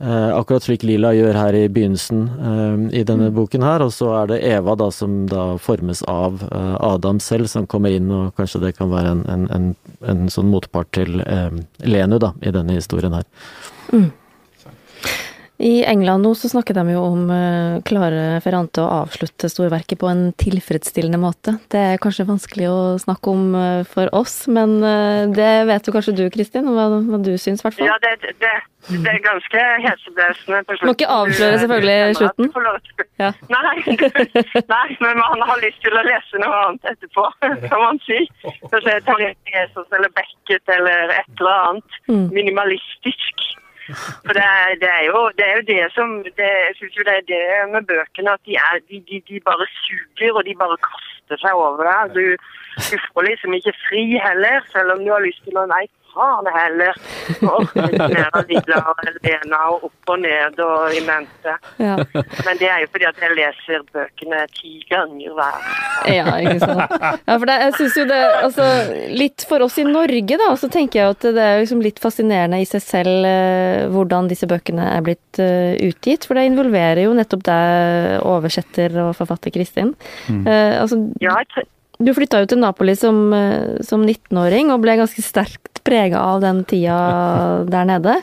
Eh, 0.02 0.32
akkurat 0.36 0.66
slik 0.66 0.82
Lila 0.84 1.14
gjør 1.16 1.38
her 1.40 1.56
i 1.56 1.70
begynnelsen 1.72 2.26
eh, 2.50 2.82
i 3.00 3.06
denne 3.08 3.30
boken 3.32 3.64
her, 3.64 3.86
og 3.86 3.94
så 3.96 4.10
er 4.24 4.34
det 4.34 4.42
Eva 4.50 4.74
da 4.76 4.90
som 4.92 5.22
da 5.32 5.46
formes 5.62 6.02
av 6.12 6.42
eh, 6.50 6.76
Adam 6.84 7.22
selv, 7.24 7.48
som 7.54 7.70
kommer 7.70 7.94
inn, 7.96 8.10
og 8.12 8.34
kanskje 8.36 8.66
det 8.66 8.76
kan 8.82 8.92
være 8.92 9.14
en, 9.16 9.24
en, 9.32 9.48
en, 9.54 9.72
en 10.10 10.28
sånn 10.34 10.50
motpart 10.52 10.92
til 10.98 11.22
eh, 11.24 11.62
Lenu 11.86 12.18
da, 12.20 12.34
i 12.42 12.52
denne 12.58 12.82
historien 12.82 13.16
her. 13.22 13.30
I 15.58 15.86
England 15.88 16.26
nå 16.28 16.34
så 16.36 16.50
snakker 16.52 16.76
de 16.76 16.92
jo 16.92 17.02
om 17.06 17.30
uh, 17.32 17.80
klarer 17.88 18.42
Ferrante 18.44 18.84
å 18.84 18.90
avslutte 19.06 19.48
storverket 19.52 20.02
på 20.02 20.10
en 20.12 20.28
tilfredsstillende 20.36 21.20
måte. 21.22 21.56
Det 21.72 21.80
er 21.94 22.02
kanskje 22.04 22.28
vanskelig 22.28 22.68
å 22.68 22.80
snakke 23.00 23.32
om 23.32 23.56
uh, 23.56 23.84
for 23.88 24.12
oss, 24.16 24.50
men 24.52 24.78
uh, 24.84 25.32
det 25.32 25.54
vet 25.72 25.88
jo 25.88 25.96
kanskje 25.96 26.18
du 26.20 26.26
Kristin, 26.34 26.68
hva, 26.68 26.90
hva 27.08 27.22
du 27.24 27.32
syns 27.40 27.64
i 27.64 27.68
hvert 27.68 27.80
fall? 27.80 27.88
Ja, 27.88 27.96
det, 28.04 28.34
det, 28.44 28.52
det 28.92 29.14
er 29.14 29.24
ganske 29.24 29.64
heseblesende 29.86 30.62
på 30.68 30.76
slutten. 30.76 30.92
Må 30.92 30.98
ikke 30.98 31.12
avsløre 31.22 31.64
selvfølgelig 31.64 32.20
slutten? 32.20 32.52
Ja. 33.24 33.32
Nei, 33.48 33.76
nei, 34.76 34.88
men 35.00 35.20
man 35.24 35.48
har 35.48 35.64
lyst 35.64 35.80
til 35.86 35.96
å 35.96 36.04
lese 36.04 36.42
noe 36.44 36.62
annet 36.66 36.92
etterpå, 36.92 37.30
kan 37.72 37.80
man 37.80 38.02
si. 38.04 38.26
Kanskje 38.44 39.00
Tariq 39.08 39.56
Jesus 39.56 39.88
eller 39.88 40.12
Beckett 40.20 40.76
eller 40.78 41.16
et 41.16 41.32
eller 41.40 41.70
annet 41.70 42.02
mm. 42.12 42.26
minimalistisk. 42.36 43.54
For 44.26 44.34
det 44.38 44.44
er, 44.44 44.76
det 44.82 44.90
er, 44.90 45.04
jo, 45.10 45.20
det 45.38 45.46
er 45.48 45.56
jo 45.60 45.66
det 45.72 45.84
som 45.94 46.14
det, 46.24 46.52
Jeg 46.68 46.74
syns 46.78 46.98
jo 46.98 47.06
det 47.08 47.16
er 47.18 47.28
det 47.34 47.42
med 47.74 47.88
bøkene 47.92 48.34
at 48.34 48.42
de, 48.46 48.56
er, 48.70 48.80
de, 48.90 49.02
de, 49.10 49.22
de 49.30 49.42
bare 49.50 49.68
suger, 49.82 50.32
og 50.34 50.46
de 50.48 50.56
bare 50.64 50.78
kaster 50.88 51.42
seg 51.44 51.54
over 51.66 51.86
deg. 51.90 52.16
Du, 52.18 52.26
du 52.90 52.96
får 53.06 53.28
liksom 53.30 53.54
ikke 53.60 53.76
fri 53.86 54.04
heller, 54.28 54.66
selv 54.74 54.96
om 54.96 55.06
du 55.06 55.12
har 55.14 55.26
lyst 55.28 55.44
til 55.46 55.62
å 55.62 55.68
Nei, 55.70 55.86
faen 56.16 56.50
heller. 56.56 56.98
Og 57.46 57.68
Lena 59.26 59.60
og 59.72 59.88
opp 59.88 60.12
og 60.14 60.22
ned 60.22 60.60
og 60.64 60.94
i 60.96 61.02
mente. 61.06 61.56
Ja. 61.82 61.96
Men 62.46 62.60
det 62.62 62.70
er 62.70 62.84
jo 62.84 62.90
fordi 62.94 63.08
at 63.10 63.22
jeg 63.24 63.36
leser 63.38 63.86
bøkene 63.94 64.42
ti 64.56 64.74
ganger 64.90 65.36
hver. 65.38 65.68
Ja, 66.12 66.36
ikke 66.42 66.60
sant. 66.62 66.96
Ja, 67.26 67.38
for 67.38 67.48
det, 67.50 67.58
jeg 67.64 67.76
syns 67.80 68.00
jo 68.00 68.06
det 68.10 68.22
Altså, 68.46 68.66
litt 69.16 69.46
for 69.50 69.64
oss 69.66 69.78
i 69.82 69.86
Norge, 69.88 70.38
da, 70.40 70.50
så 70.60 70.70
tenker 70.72 71.02
jeg 71.02 71.16
at 71.16 71.28
det 71.36 71.44
er 71.44 71.62
liksom 71.62 71.82
litt 71.84 72.02
fascinerende 72.04 72.60
i 72.62 72.68
seg 72.70 72.84
selv 72.84 73.28
eh, 73.30 73.86
hvordan 73.92 74.30
disse 74.30 74.48
bøkene 74.50 74.86
er 74.96 75.06
blitt 75.06 75.42
uh, 75.42 75.74
utgitt. 75.86 76.28
For 76.28 76.38
det 76.38 76.48
involverer 76.50 77.06
jo 77.06 77.16
nettopp 77.18 77.46
deg, 77.48 78.20
oversetter 78.26 79.00
og 79.08 79.16
forfatter 79.18 79.54
Kristin. 79.56 79.96
Mm. 80.30 80.44
Uh, 80.46 80.74
altså, 80.84 81.02
ja, 81.24 81.40
jeg 81.42 81.68
du 82.00 82.12
flytta 82.16 82.42
jo 82.44 82.50
til 82.52 82.62
Napoli 82.62 82.96
som, 83.00 83.30
eh, 83.34 83.80
som 83.86 84.04
19-åring 84.04 84.72
og 84.74 84.84
ble 84.84 84.98
ganske 85.00 85.24
sterkt 85.24 85.82
prega 85.86 86.22
av 86.34 86.44
den 86.44 86.64
tida 86.68 86.98
der 87.74 87.90
nede. 87.90 88.20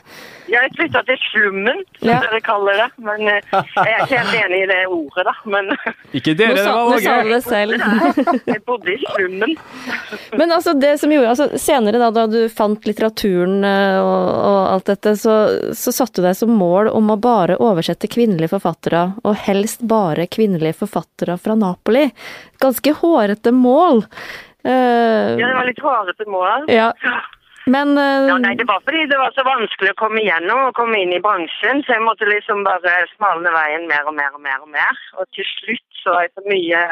Jeg 0.53 0.73
flytta 0.77 1.01
til 1.09 1.19
slummen, 1.31 1.79
som 1.97 2.11
ja. 2.11 2.19
dere 2.27 2.41
kaller 2.45 2.77
det. 2.83 2.89
Men 3.01 3.23
eh, 3.31 3.47
jeg 3.53 3.95
er 3.95 4.03
ikke 4.05 4.19
helt 4.19 4.37
enig 4.43 4.59
i 4.63 4.69
det 4.69 4.81
ordet, 4.93 5.25
da. 5.29 5.35
Men 5.55 5.71
Ikke 6.19 6.35
dere, 6.37 6.59
det 6.59 6.67
var 6.67 6.83
Åge. 6.83 6.99
Nå 6.99 7.01
sa 7.07 7.17
du 7.23 7.31
det 7.33 7.41
selv. 7.47 7.87
Jeg 8.53 8.63
bodde 8.69 8.93
i 8.93 8.99
slummen. 9.01 9.57
Men 10.37 10.53
altså, 10.53 10.77
det 10.77 10.93
som 11.01 11.15
gjorde 11.15 11.33
altså, 11.33 11.49
Senere, 11.63 12.03
da, 12.03 12.11
da 12.15 12.27
du 12.29 12.39
fant 12.53 12.85
litteraturen 12.89 13.65
eh, 13.65 13.99
og, 14.03 14.29
og 14.53 14.61
alt 14.75 14.93
dette, 14.93 15.17
så, 15.21 15.37
så 15.79 15.95
satte 15.95 16.21
du 16.21 16.29
deg 16.29 16.37
som 16.39 16.53
mål 16.53 16.93
om 16.93 17.13
å 17.15 17.19
bare 17.23 17.59
oversette 17.63 18.11
kvinnelige 18.13 18.53
forfattere, 18.53 19.09
og 19.25 19.39
helst 19.47 19.85
bare 19.89 20.29
kvinnelige 20.29 20.83
forfattere 20.85 21.39
fra 21.41 21.57
Napoli. 21.59 22.09
Ganske 22.63 22.97
hårete 23.01 23.55
mål. 23.57 24.05
Uh, 24.63 25.35
ja, 25.41 25.49
det 25.49 25.55
var 25.57 25.67
litt 25.67 25.81
hårete 25.83 26.27
mål. 26.31 26.69
Ja. 26.71 26.93
Men 27.71 27.95
uh, 27.95 28.27
ja, 28.27 28.37
Nei, 28.43 28.55
det 28.59 28.67
var 28.67 28.83
fordi 28.83 29.05
det 29.11 29.19
var 29.21 29.35
så 29.37 29.45
vanskelig 29.47 29.93
å 29.93 30.01
komme 30.01 30.23
igjennom 30.23 30.69
og 30.69 30.77
komme 30.79 30.99
inn 30.99 31.13
i 31.15 31.23
bransjen, 31.23 31.83
så 31.87 31.95
jeg 31.95 32.05
måtte 32.05 32.27
liksom 32.27 32.65
bare 32.67 32.95
smalne 33.15 33.53
veien 33.55 33.87
mer 33.91 34.09
og 34.11 34.17
mer 34.19 34.35
og 34.35 34.43
mer. 34.43 34.65
Og 34.65 34.73
mer. 34.73 35.03
Og 35.21 35.29
til 35.37 35.47
slutt 35.47 36.01
så 36.03 36.17
etter 36.25 36.47
mye 36.51 36.87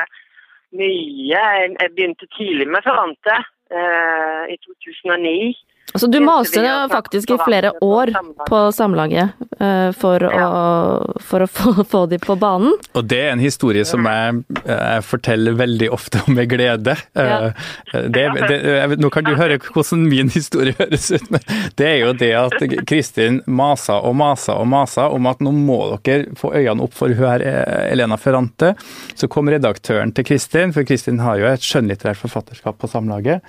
mye 0.71 1.41
Jeg 1.59 1.91
begynte 1.97 2.29
tidlig 2.37 2.69
med 2.71 2.85
Ferrante 2.87 3.41
uh, 3.75 4.45
i 4.47 4.57
2009. 4.63 5.57
Altså 5.93 6.07
du 6.07 6.21
maste 6.23 6.63
faktisk 6.91 7.31
i 7.35 7.37
flere 7.45 7.73
år 7.83 8.13
på 8.47 8.59
Samlaget 8.73 9.33
uh, 9.61 9.91
for, 9.97 10.23
ja. 10.23 10.47
å, 10.47 11.15
for, 11.25 11.45
å, 11.45 11.49
få, 11.51 11.73
få 11.93 12.05
de 12.11 12.19
på 12.23 12.37
banen. 12.39 12.77
Og 12.95 13.09
det 13.11 13.19
er 13.25 13.33
en 13.35 13.43
historie 13.43 13.85
som 13.89 14.07
jeg, 14.07 14.43
jeg 14.63 15.05
forteller 15.07 15.59
veldig 15.59 15.91
ofte 15.95 16.23
om 16.27 16.39
med 16.39 16.51
glede. 16.53 16.95
Ja. 17.19 17.51
Uh, 17.91 18.07
det, 18.07 18.27
det, 18.47 18.99
nå 19.01 19.11
kan 19.11 19.27
du 19.27 19.35
høre 19.39 19.59
hvordan 19.61 20.07
min 20.07 20.31
historie 20.31 20.77
høres 20.79 21.11
ut, 21.11 21.27
men 21.33 21.43
det 21.81 21.89
er 21.89 21.99
jo 22.05 22.15
det 22.21 22.31
at 22.39 22.87
Kristin 22.89 23.41
masa 23.51 23.99
og 24.07 24.15
masa 24.21 24.61
og 24.61 24.71
masa 24.71 25.09
om 25.11 25.27
at 25.31 25.43
nå 25.43 25.53
må 25.57 25.81
dere 26.07 26.31
få 26.39 26.53
øynene 26.55 26.87
opp 26.87 26.95
for 26.97 27.11
hun 27.11 27.27
her 27.27 27.43
eh, 27.45 27.91
Elena 27.91 28.19
Ferrante. 28.21 28.73
Så 29.19 29.29
kom 29.33 29.51
redaktøren 29.51 30.15
til 30.15 30.27
Kristin, 30.29 30.75
for 30.77 30.87
Kristin 30.87 31.21
har 31.25 31.41
jo 31.41 31.49
et 31.51 31.65
skjønnlitterært 31.67 32.21
forfatterskap 32.21 32.79
på 32.81 32.91
Samlaget. 32.91 33.43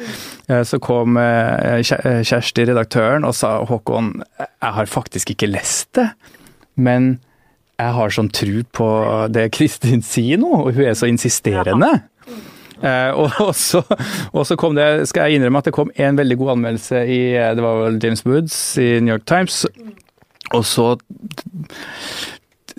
Uh, 0.50 0.62
så 0.68 0.82
kom 0.82 1.20
Kjersti, 2.32 2.66
redaktøren, 2.70 3.28
og 3.28 3.36
sa 3.36 3.58
Håkon, 3.68 4.14
jeg 4.40 4.76
har 4.78 4.88
faktisk 4.90 5.34
ikke 5.34 5.52
lest 5.52 5.92
det, 6.00 6.08
men 6.80 7.18
jeg 7.82 7.96
har 7.98 8.14
sånn 8.14 8.30
tru 8.34 8.62
på 8.78 8.88
det 9.34 9.50
Kristin 9.56 10.04
sier 10.06 10.40
nå, 10.42 10.52
og 10.68 10.78
hun 10.78 10.88
er 10.88 10.98
så 10.98 11.10
insisterende. 11.10 11.92
Uh, 12.82 13.14
og, 13.46 13.54
så, 13.58 13.84
og, 14.34 14.42
så, 14.48 14.58
kom 14.58 14.78
det, 14.78 15.06
skal 15.10 15.30
jeg 15.30 15.38
innrømme 15.38 15.62
at 15.62 15.70
det 15.70 15.76
kom 15.76 15.92
en 16.02 16.18
veldig 16.18 16.38
god 16.42 16.56
anmeldelse 16.56 17.04
i 17.06 17.22
det 17.38 17.62
var 17.62 17.84
vel 17.84 18.00
James 18.02 18.24
Woods 18.26 18.58
i 18.82 18.96
New 19.04 19.14
York 19.14 19.28
Times. 19.30 19.64
Og 20.52 20.66
så 20.66 20.96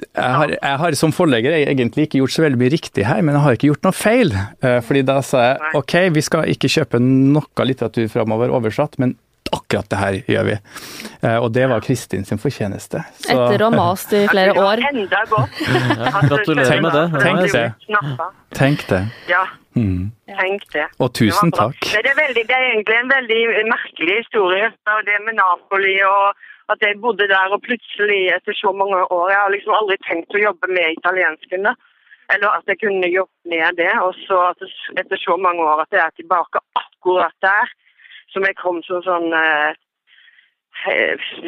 jeg 0.03 0.35
har, 0.35 0.53
jeg 0.57 0.79
har, 0.81 0.95
som 0.99 1.13
forlegger 1.15 1.55
egentlig 1.61 2.09
ikke 2.09 2.19
gjort 2.19 2.35
så 2.35 2.43
veldig 2.47 2.59
mye 2.59 2.73
riktig 2.73 3.05
her, 3.07 3.21
men 3.23 3.37
jeg 3.37 3.45
har 3.45 3.57
ikke 3.57 3.69
gjort 3.71 3.87
noe 3.87 3.97
feil. 3.97 4.35
Uh, 4.65 4.81
fordi 4.85 5.05
da 5.07 5.21
sa 5.27 5.45
jeg 5.47 5.77
ok, 5.79 5.97
vi 6.17 6.25
skal 6.27 6.51
ikke 6.51 6.73
kjøpe 6.73 7.03
noe 7.03 7.69
litteratur 7.69 8.11
framover 8.11 8.55
oversatt, 8.55 8.99
men 9.03 9.15
akkurat 9.57 9.89
det 9.93 10.01
her 10.01 10.19
gjør 10.33 10.47
vi. 10.49 10.59
Uh, 11.23 11.39
og 11.39 11.49
det 11.55 11.67
var 11.71 11.83
Kristin 11.85 12.25
sin 12.29 12.41
fortjeneste. 12.43 13.03
Så, 13.21 13.35
Etter 13.35 13.65
å 13.65 13.71
ha 13.71 13.75
mast 13.77 14.13
i 14.17 14.23
flere 14.31 14.55
år. 14.59 14.83
Enda 14.93 15.25
godt. 15.31 15.59
gratulerer 16.31 16.85
med 16.85 16.97
det. 16.97 17.07
Tenk 17.25 17.43
det. 17.53 17.67
Tenk 18.59 18.87
det. 18.91 19.03
Ja. 19.31 19.45
Mm. 19.77 20.11
Tenk 20.29 20.65
det. 20.75 20.87
Og 21.01 21.13
tusen 21.17 21.53
takk. 21.55 21.79
Det 21.81 22.03
er, 22.03 22.17
veldig, 22.19 22.45
det 22.49 22.57
er, 22.57 22.67
egentlig 22.73 22.99
en 22.99 23.13
veldig 23.13 23.43
merkelig 23.71 24.19
historie. 24.25 24.73
Det 25.07 25.21
med 25.27 25.39
Napoli 25.39 25.95
og 26.09 26.35
at 26.73 26.85
jeg 26.85 27.01
bodde 27.05 27.29
der 27.29 27.55
og 27.55 27.63
plutselig 27.65 28.21
etter 28.37 28.55
så 28.57 28.71
mange 28.73 29.01
år 29.17 29.31
Jeg 29.33 29.41
har 29.41 29.51
liksom 29.55 29.75
aldri 29.77 29.97
tenkt 30.07 30.37
å 30.37 30.45
jobbe 30.45 30.69
med 30.73 30.99
italienskene. 30.99 31.75
Eller 32.33 32.49
at 32.59 32.69
jeg 32.71 32.81
kunne 32.85 33.09
jobbe 33.13 33.53
med 33.55 33.81
det. 33.81 33.93
Og 34.05 34.13
så 34.27 34.41
etter 35.01 35.21
så 35.21 35.37
mange 35.37 35.65
år 35.65 35.85
at 35.85 35.97
jeg 35.97 36.05
er 36.05 36.19
tilbake 36.21 36.63
akkurat 36.83 37.37
der. 37.45 37.73
Som 38.33 38.47
jeg 38.49 38.57
kom 38.59 38.81
som 38.87 39.03
sånn 39.05 39.33
eh, 39.37 39.73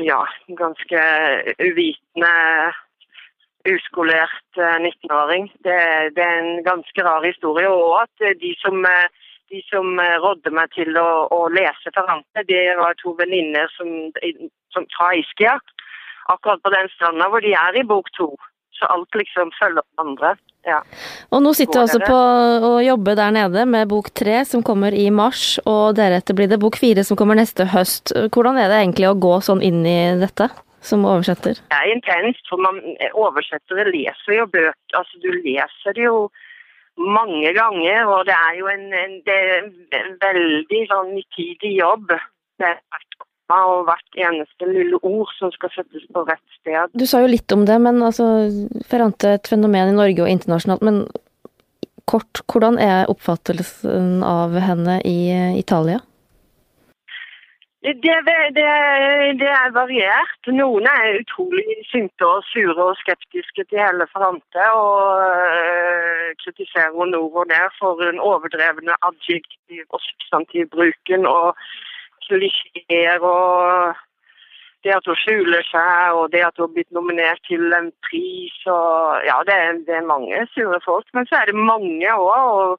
ja, 0.05 0.21
ganske 0.61 1.05
uvitende, 1.59 2.33
uskolert 3.65 4.59
19-åring. 4.59 5.49
Eh, 5.49 5.61
det, 5.65 5.79
det, 6.17 6.25
er 6.25 6.41
en 6.43 6.65
ganske 6.67 7.07
rar 7.07 7.25
historie. 7.25 7.71
Og 7.71 8.03
at 8.03 8.41
de 8.41 8.53
som 8.61 8.85
eh, 8.89 9.09
de 9.53 9.63
som 9.69 9.99
eh, 10.01 10.17
rådde 10.25 10.53
meg 10.57 10.73
til 10.75 10.97
å, 10.99 11.09
å 11.35 11.41
lese 11.53 11.93
Ferrante, 11.95 12.45
det 12.49 12.65
var 12.81 12.97
to 13.01 13.15
venninner 13.19 13.71
som, 13.77 13.91
som, 14.75 14.87
fra 14.97 15.13
Iskia. 15.21 15.59
Akkurat 16.33 16.63
på 16.65 16.73
den 16.73 16.89
stranda 16.95 17.29
hvor 17.31 17.45
de 17.45 17.53
er 17.59 17.79
i 17.79 17.87
bok 17.87 18.09
to. 18.17 18.31
Så 18.85 18.91
alt 18.93 19.17
liksom 19.17 19.51
følger 19.57 19.85
andre. 19.97 20.35
Ja. 20.69 20.81
Og 21.33 21.41
nå 21.45 21.53
sitter 21.57 21.79
du 21.79 21.83
altså 21.85 22.01
på 22.05 22.19
å 22.69 22.73
jobbe 22.85 23.15
der 23.17 23.33
nede 23.33 23.65
med 23.69 23.89
bok 23.89 24.11
tre 24.17 24.43
som 24.49 24.65
kommer 24.65 24.93
i 24.97 25.07
mars, 25.13 25.59
og 25.69 25.97
deretter 25.97 26.37
blir 26.37 26.51
det 26.53 26.61
bok 26.61 26.77
fire 26.81 27.05
som 27.05 27.17
kommer 27.21 27.39
neste 27.39 27.65
høst. 27.73 28.13
Hvordan 28.33 28.61
er 28.61 28.69
det 28.69 28.83
egentlig 28.83 29.09
å 29.09 29.17
gå 29.17 29.39
sånn 29.45 29.65
inn 29.65 29.81
i 29.89 29.99
dette? 30.21 30.51
Som 30.85 31.07
oversetter? 31.09 31.57
Det 31.73 31.77
er 31.79 31.95
intenst, 31.95 32.45
for 32.51 32.61
man 32.61 32.77
oversettere 33.17 33.87
leser 33.89 34.35
jo 34.37 34.45
bøker. 34.53 34.99
Altså, 34.99 35.21
du 35.23 35.31
leser 35.33 35.97
jo 35.97 36.27
mange 37.01 37.55
ganger. 37.57 38.05
Og 38.05 38.27
det 38.29 38.37
er 38.37 38.59
jo 38.59 38.69
en, 38.69 38.85
en, 38.93 39.15
en 39.97 40.11
veldig 40.21 40.83
sånn 40.91 41.15
nitidig 41.17 41.73
jobb. 41.79 42.13
Det 42.61 42.69
er 42.69 42.77
hvert 42.77 43.17
komma 43.17 43.34
og 43.53 43.85
hvert 43.89 44.17
eneste 44.17 44.69
lille 44.71 44.99
ord 45.03 45.31
som 45.39 45.53
skal 45.53 45.73
settes 45.75 46.07
på 46.15 46.25
rett 46.29 46.57
sted. 46.61 46.95
Du 46.97 47.05
sa 47.07 47.21
jo 47.21 47.29
litt 47.31 47.53
om 47.53 47.67
det, 47.69 47.77
men 47.83 48.01
altså 48.03 48.49
Ferrante 48.89 49.37
et 49.37 49.51
fenomen 49.51 49.93
i 49.93 49.99
Norge 49.99 50.25
og 50.25 50.33
internasjonalt. 50.33 50.85
Men 50.87 51.05
kort, 52.09 52.41
hvordan 52.49 52.81
er 52.81 53.11
oppfattelsen 53.13 54.25
av 54.25 54.57
henne 54.65 55.01
i 55.05 55.19
Italia? 55.61 56.01
Det, 57.85 58.01
det, 58.57 58.65
det, 59.41 59.51
er 59.63 59.73
variert. 59.77 60.47
Noen 60.49 60.87
er 60.89 61.19
utrolig 61.21 61.75
sinte 61.91 62.25
og 62.25 62.47
sure 62.49 62.81
og 62.81 62.97
skeptiske 62.97 63.67
til 63.69 63.77
hele 63.77 64.07
Ferrante, 64.09 64.69
og 64.73 65.21
øh, 65.21 66.31
kritiserer 66.41 67.11
nord 67.13 67.37
og 67.43 67.51
ned 67.53 67.77
for 67.77 68.01
den 68.01 68.23
overdrevne 68.31 68.97
adjektiv- 69.09 69.93
og 69.93 70.01
substantivbruken 70.01 71.29
og 71.29 71.61
klisjeer 72.29 73.23
og 73.23 74.01
det 74.85 74.93
at 74.93 75.07
hun 75.09 75.17
skjuler 75.17 75.65
seg 75.69 76.19
og 76.19 76.33
det 76.33 76.43
at 76.45 76.57
hun 76.59 76.67
har 76.69 76.75
blitt 76.75 76.93
nominert 76.93 77.41
til 77.49 77.73
en 77.73 77.91
pris 78.09 78.57
og 78.69 79.25
Ja, 79.25 79.39
det 79.49 79.55
er, 79.55 79.79
det 79.87 79.95
er 79.99 80.11
mange 80.11 80.47
sure 80.53 80.81
folk, 80.85 81.07
men 81.17 81.27
så 81.27 81.41
er 81.41 81.49
det 81.51 81.57
mange 81.57 82.11
òg 82.13 82.77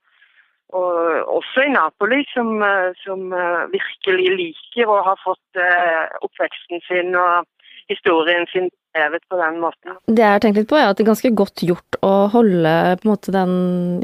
og 0.75 1.25
også 1.38 1.62
i 1.67 1.69
Napoli, 1.69 2.25
som, 2.34 2.62
eh, 2.63 2.91
som, 3.05 3.34
eh, 3.34 3.71
virkelig 3.77 4.29
liker 4.38 4.88
og 4.88 5.05
har 5.05 5.19
fått 5.23 5.49
eh, 5.55 6.05
oppveksten 6.25 6.81
sin 6.88 7.15
og 7.15 7.45
historien 7.89 8.47
sin 8.47 8.69
skrevet 8.95 9.23
på 9.29 9.39
den 9.39 9.60
måten. 9.60 9.97
Det 10.08 10.23
jeg 10.23 10.31
har 10.38 10.43
tenkt 10.43 10.60
litt 10.62 10.69
på, 10.71 10.77
er 10.79 10.88
at 10.89 10.97
det 10.97 11.03
er 11.03 11.12
ganske 11.12 11.31
godt 11.36 11.63
gjort 11.67 11.97
å 12.05 12.13
holde 12.31 12.75
på 13.01 13.08
en 13.08 13.12
måte 13.12 13.34
den 13.36 13.55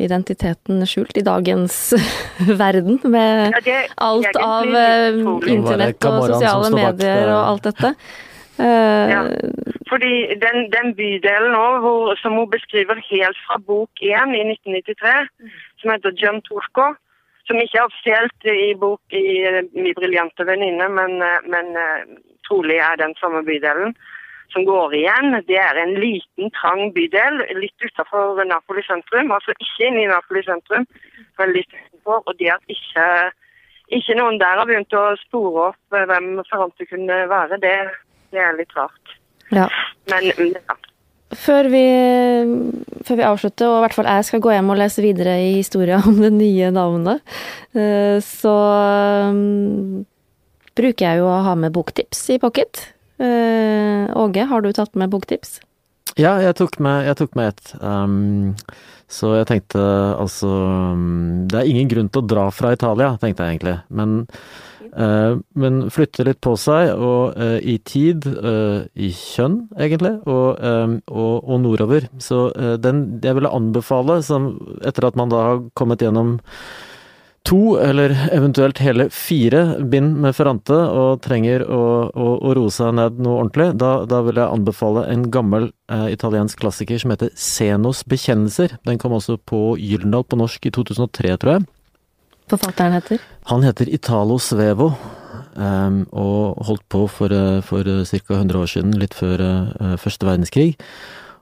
identiteten 0.04 0.84
skjult 0.90 1.16
i 1.16 1.24
dagens 1.24 1.78
verden, 2.64 3.00
med 3.04 3.56
Ja, 3.56 3.62
det 3.64 3.78
alt 3.96 4.42
av 4.42 4.76
eh, 4.76 5.22
internett 5.48 6.04
og 6.10 6.28
sosiale 6.34 6.74
medier 6.76 7.24
eh, 7.30 7.32
og 7.38 7.42
alt 7.54 7.72
dette. 7.72 7.96
Eh, 8.62 9.10
Ja. 9.10 9.22
Fordi 9.90 10.36
den, 10.38 10.68
den 10.70 10.92
bydelen 10.94 11.56
hvor, 11.82 12.12
som 12.22 12.36
hun 12.38 12.50
beskriver 12.52 13.00
helt 13.08 13.40
fra 13.48 13.58
bok 13.58 13.90
1 14.04 14.36
i 14.38 14.44
1993, 14.44 15.16
som 15.82 15.92
heter 15.92 16.14
John 16.20 16.44
Turco, 16.46 16.92
som 17.48 17.60
ikke 17.60 17.80
er 17.80 17.88
offisielt 17.88 18.48
i 18.54 18.74
bok 18.78 19.18
i 19.18 19.42
eh, 19.50 19.64
Mi 19.74 19.96
briljante 19.98 20.46
venninne, 20.46 20.88
men, 20.94 21.18
eh, 21.26 21.48
men 21.54 21.74
eh, 21.80 22.04
trolig 22.48 22.78
er 22.84 23.00
den 23.02 23.16
samme 23.20 23.42
bydelen, 23.48 23.96
som 24.54 24.66
går 24.68 24.96
igjen. 25.00 25.38
Det 25.48 25.58
er 25.60 25.80
en 25.82 25.96
liten, 26.00 26.52
trang 26.58 26.92
bydel 26.96 27.42
litt 27.60 27.86
utenfor 27.86 28.44
Napoli 28.48 28.84
sentrum. 28.88 29.32
Altså 29.36 29.56
ikke 29.58 29.88
inne 29.88 30.06
i 30.06 30.12
Napoli 30.12 30.44
sentrum, 30.48 30.88
men 31.40 31.56
litt 31.56 31.72
utenfor. 31.72 32.22
Og 32.26 32.38
det 32.40 32.52
at 32.54 32.76
ikke, 32.76 33.08
ikke 33.98 34.20
noen 34.20 34.40
der 34.42 34.62
har 34.62 34.70
begynt 34.70 34.96
å 34.98 35.08
spore 35.24 35.72
opp 35.72 35.98
eh, 35.98 36.08
hvem 36.10 36.34
Ferrante 36.50 36.88
kunne 36.90 37.26
være, 37.32 37.60
det, 37.64 37.76
det 38.36 38.46
er 38.46 38.56
litt 38.60 38.78
rart. 38.78 39.18
ja. 39.52 39.68
Men 40.12 40.32
ja. 40.32 40.80
Før 41.32 41.70
vi, 41.72 41.84
før 43.08 43.16
vi 43.16 43.24
avslutter, 43.24 43.70
og 43.70 43.78
i 43.78 43.84
hvert 43.86 43.94
fall 43.96 44.10
jeg 44.10 44.26
skal 44.28 44.42
gå 44.44 44.52
hjem 44.52 44.72
og 44.74 44.80
lese 44.82 45.04
videre 45.04 45.38
i 45.40 45.54
historien 45.62 46.04
om 46.10 46.18
det 46.20 46.32
nye 46.36 46.72
navnet, 46.76 47.22
eh, 47.72 48.18
så 48.26 48.56
mm, 49.32 50.02
bruker 50.76 51.06
jeg 51.06 51.22
jo 51.22 51.30
å 51.32 51.44
ha 51.48 51.54
med 51.56 51.72
boktips 51.76 52.26
i 52.36 52.40
pocket. 52.42 52.84
Eh, 53.22 54.18
Åge, 54.18 54.48
har 54.50 54.62
du 54.62 54.72
tatt 54.74 54.96
med 54.98 55.12
boktips? 55.14 55.60
Ja, 56.20 56.36
jeg 56.44 56.58
tok 56.60 56.80
med, 56.84 57.06
jeg 57.08 57.20
tok 57.22 57.38
med 57.40 57.54
et. 57.54 57.76
Um, 57.80 58.56
så 59.12 59.36
jeg 59.38 59.48
tenkte 59.50 59.82
altså 60.16 60.50
um, 60.96 61.48
Det 61.52 61.60
er 61.60 61.70
ingen 61.70 61.90
grunn 61.92 62.10
til 62.12 62.24
å 62.24 62.28
dra 62.34 62.50
fra 62.56 62.74
Italia, 62.76 63.14
tenkte 63.22 63.46
jeg 63.46 63.56
egentlig. 63.56 63.78
Men, 63.94 64.18
uh, 64.96 65.40
men 65.56 65.82
flytte 65.94 66.26
litt 66.28 66.42
på 66.44 66.58
seg, 66.60 66.92
og 66.96 67.38
uh, 67.40 67.60
i 67.60 67.78
tid, 67.88 68.28
uh, 68.28 68.84
i 68.96 69.12
kjønn 69.16 69.62
egentlig, 69.78 70.18
og, 70.26 70.60
um, 70.60 71.00
og, 71.12 71.34
og 71.46 71.64
nordover. 71.64 72.10
Så 72.24 72.50
den 72.84 73.06
jeg 73.24 73.38
ville 73.38 73.56
anbefale, 73.62 74.20
som, 74.26 74.56
etter 74.88 75.08
at 75.08 75.20
man 75.20 75.32
da 75.32 75.46
har 75.48 75.68
kommet 75.80 76.04
gjennom 76.04 76.40
to, 77.48 77.78
eller 77.82 78.14
eventuelt 78.32 78.80
hele 78.84 79.08
fire 79.14 79.64
bind 79.90 80.18
med 80.24 80.36
Ferrante, 80.38 80.76
og 80.76 81.22
trenger 81.26 81.64
å, 81.66 81.82
å, 82.10 82.28
å 82.38 82.54
roe 82.58 82.72
seg 82.74 82.94
ned 82.98 83.22
noe 83.22 83.42
ordentlig, 83.42 83.72
da, 83.82 83.92
da 84.10 84.22
vil 84.26 84.40
jeg 84.40 84.58
anbefale 84.60 85.06
en 85.12 85.28
gammel 85.34 85.70
eh, 85.92 86.08
italiensk 86.14 86.62
klassiker 86.62 87.02
som 87.02 87.14
heter 87.14 87.32
Senos 87.36 88.04
bekjennelser. 88.10 88.78
Den 88.88 89.02
kom 89.02 89.16
også 89.18 89.38
på 89.38 89.76
Gyldendal 89.82 90.28
på 90.28 90.40
norsk 90.40 90.70
i 90.70 90.74
2003, 90.78 91.38
tror 91.42 91.58
jeg. 91.58 91.68
Forfatteren 92.52 92.98
heter? 92.98 93.24
Han 93.50 93.64
heter 93.64 93.90
Italo 93.90 94.38
Svevo, 94.42 94.92
um, 95.56 96.04
og 96.12 96.62
holdt 96.68 96.86
på 96.92 97.06
for, 97.10 97.34
eh, 97.34 97.62
for 97.66 97.88
ca. 97.88 98.38
100 98.38 98.60
år 98.60 98.70
siden, 98.70 98.96
litt 99.00 99.18
før 99.18 99.42
uh, 99.42 99.98
første 100.02 100.28
verdenskrig. 100.28 100.76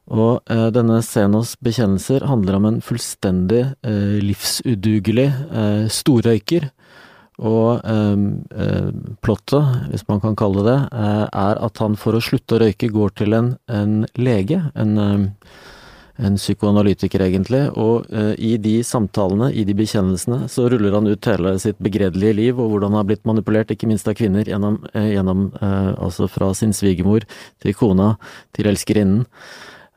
Og 0.09 0.41
eh, 0.49 0.67
denne 0.73 0.99
Senos 1.05 1.53
bekjennelser 1.61 2.25
handler 2.29 2.57
om 2.57 2.67
en 2.69 2.81
fullstendig 2.81 3.61
eh, 3.85 4.19
livsudugelig 4.25 5.29
eh, 5.29 5.85
storrøyker. 5.93 6.69
Og 7.39 7.79
eh, 7.87 8.21
eh, 8.65 8.91
plottet, 9.23 9.75
hvis 9.93 10.07
man 10.09 10.21
kan 10.23 10.35
kalle 10.39 10.65
det 10.65 10.77
eh, 10.91 11.25
er 11.27 11.61
at 11.63 11.83
han 11.83 11.95
for 11.99 12.17
å 12.17 12.23
slutte 12.23 12.57
å 12.57 12.63
røyke 12.65 12.91
går 12.91 13.13
til 13.21 13.37
en, 13.37 13.53
en 13.71 14.01
lege, 14.19 14.59
en, 14.75 14.97
en 16.19 16.35
psykoanalytiker 16.35 17.23
egentlig, 17.23 17.61
og 17.79 18.09
i 18.35 18.57
de 18.59 18.73
samtalene, 18.83 19.53
i 19.55 19.63
de 19.63 19.71
bekjennelsene, 19.77 20.49
så 20.51 20.65
ruller 20.67 20.97
han 20.97 21.07
ut 21.07 21.29
hele 21.31 21.53
sitt 21.63 21.79
begredelige 21.79 22.35
liv, 22.35 22.59
og 22.59 22.73
hvordan 22.73 22.91
han 22.91 22.99
har 22.99 23.07
blitt 23.07 23.23
manipulert, 23.29 23.71
ikke 23.71 23.87
minst 23.87 24.09
av 24.11 24.17
kvinner, 24.19 24.43
gjennom, 24.43 24.81
gjennom 24.91 25.47
altså 25.63 26.27
fra 26.27 26.51
sin 26.59 26.75
svigermor 26.75 27.23
til 27.63 27.77
kona 27.79 28.17
til 28.57 28.67
elskerinnen. 28.73 29.23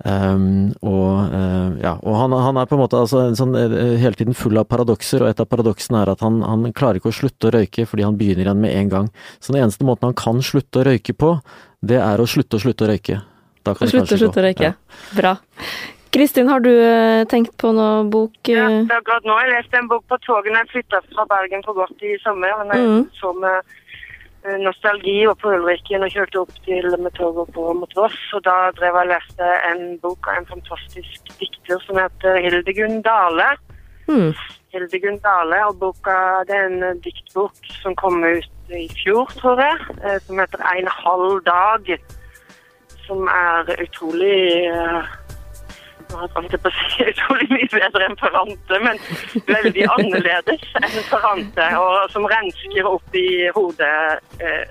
Um, 0.02 0.72
og 0.82 1.30
uh, 1.30 1.76
ja, 1.78 1.92
og 2.02 2.16
han, 2.18 2.32
han, 2.34 2.56
er 2.58 2.66
på 2.66 2.74
en 2.74 2.80
måte 2.80 2.98
altså 2.98 3.28
sånn, 3.38 3.54
uh, 3.54 3.94
hele 4.02 4.18
tiden 4.18 4.34
full 4.34 4.58
av 4.58 4.66
paradokser, 4.66 5.22
og 5.22 5.30
et 5.30 5.42
av 5.42 5.46
paradoksene 5.46 6.00
er 6.00 6.10
at 6.10 6.24
han, 6.26 6.40
han, 6.42 6.66
klarer 6.74 6.98
ikke 6.98 7.12
å 7.12 7.18
slutte 7.20 7.50
å 7.50 7.52
røyke 7.54 7.86
fordi 7.86 8.06
han 8.08 8.18
begynner 8.18 8.48
igjen 8.48 8.64
med 8.64 8.74
en 8.80 8.90
gang. 8.90 9.10
Så 9.38 9.54
den 9.54 9.62
eneste 9.62 9.86
måten 9.86 10.10
han 10.10 10.18
kan 10.18 10.42
slutte 10.42 10.82
å 10.82 10.86
røyke 10.90 11.14
på, 11.14 11.36
det 11.86 12.00
er 12.02 12.22
å 12.22 12.26
slutte 12.26 12.58
å 12.58 12.64
slutte 12.64 12.86
å 12.86 12.90
røyke. 12.90 13.22
Da 13.62 13.76
kan 13.76 13.86
det 13.86 13.94
Slutte, 13.94 14.18
å 14.18 14.22
slutte 14.24 14.42
å 14.42 14.46
røyke. 14.48 14.72
Ja. 14.72 15.12
Bra. 15.14 15.36
Kristin, 16.12 16.48
har 16.50 16.60
du 16.60 16.70
eh, 16.70 17.22
tenkt 17.30 17.54
på 17.56 17.70
noe 17.72 18.02
bok? 18.10 18.34
Ja, 18.50 18.66
eh? 18.68 18.90
akkurat 18.98 19.24
nå. 19.24 19.36
Jeg 19.40 19.54
leste 19.54 19.78
en 19.80 19.88
bok 19.88 20.02
på 20.10 20.18
toget 20.26 20.52
når 20.52 20.66
jeg 20.66 20.72
flytta 20.74 21.00
fra 21.06 21.24
Bergen 21.30 21.62
for 21.64 21.78
godt 21.78 22.04
i 22.04 22.18
sommer. 22.20 22.52
Men 22.58 22.74
jeg 22.74 22.90
mm. 22.90 23.06
så 23.16 23.32
med 23.38 23.54
eh, 23.62 23.78
nostalgi 24.58 25.20
og 25.30 25.36
på 25.38 25.52
Ulriken 25.54 26.02
og 26.02 26.10
kjørte 26.14 26.40
opp 26.40 26.54
til 26.66 26.88
med 26.98 27.14
toget 27.18 27.52
på 27.54 27.66
mot 27.78 27.92
Voss. 27.96 28.18
Og 28.36 28.42
da 28.46 28.56
drev 28.78 28.96
jeg 28.98 29.06
og 29.06 29.12
leste 29.12 29.50
en 29.68 29.84
bok 30.02 30.30
av 30.30 30.40
en 30.40 30.48
fantastisk 30.50 31.30
dikter 31.38 31.82
som 31.86 32.00
heter 32.00 32.40
Hildegunn 32.42 33.02
Dale. 33.06 33.52
Mm. 34.08 34.32
Hildegunn 34.74 35.20
Dale, 35.22 35.60
og 35.68 35.78
boka 35.78 36.16
det 36.48 36.56
er 36.56 36.68
en 36.70 36.82
eh, 36.88 36.98
diktbok 37.04 37.72
som 37.82 37.94
kom 37.96 38.22
ut 38.24 38.74
i 38.74 38.88
fjor, 39.02 39.30
tror 39.38 39.60
jeg, 39.60 39.78
eh, 40.02 40.18
som 40.26 40.40
heter 40.40 40.64
En 40.72 40.90
halv 41.04 41.42
dag. 41.46 41.94
Som 43.06 43.26
er 43.26 43.68
utrolig 43.82 44.66
eh, 44.70 45.12
jeg 46.12 46.60
på 46.62 46.70
å 46.70 46.74
si 46.76 47.06
utrolig 47.12 47.48
mye 47.52 47.68
bedre 47.72 48.06
enn 48.08 48.18
Ferrante, 48.20 48.80
men 48.84 49.00
veldig 49.48 49.86
annerledes 49.96 50.66
enn 50.82 50.98
Ferrante, 51.08 51.70
og 51.80 52.10
som 52.12 52.28
rensker 52.30 52.88
opp 52.90 53.16
i 53.18 53.26
hodet 53.56 53.94
eh, 54.42 54.64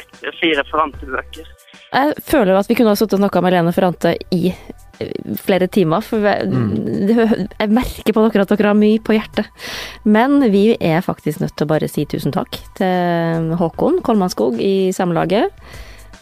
etter 0.00 0.36
fire 0.40 0.64
Ferrante-bøker. 0.70 1.52
Jeg 1.86 2.16
føler 2.26 2.58
at 2.58 2.68
vi 2.68 2.74
kunne 2.76 2.92
ha 2.92 2.98
sittet 2.98 3.14
og 3.16 3.22
snakka 3.22 3.40
med 3.44 3.54
Lene 3.54 3.72
Ferrante 3.72 4.14
i 4.34 4.50
eh, 4.50 5.12
flere 5.40 5.68
timer, 5.72 6.02
for 6.04 6.24
jeg, 6.26 6.48
det, 7.08 7.16
jeg 7.60 7.72
merker 7.76 8.16
på 8.16 8.24
dere 8.26 8.44
at 8.46 8.54
dere 8.56 8.72
har 8.72 8.78
mye 8.78 9.02
på 9.06 9.14
hjertet. 9.16 9.48
Men 10.04 10.40
vi 10.52 10.68
er 10.76 11.04
faktisk 11.06 11.40
nødt 11.44 11.54
til 11.56 11.68
å 11.68 11.72
bare 11.76 11.88
si 11.90 12.04
tusen 12.10 12.34
takk 12.34 12.58
til 12.80 13.52
Håkon 13.60 14.02
Kolmanskog 14.04 14.58
i 14.60 14.90
Samlaget. 14.96 15.54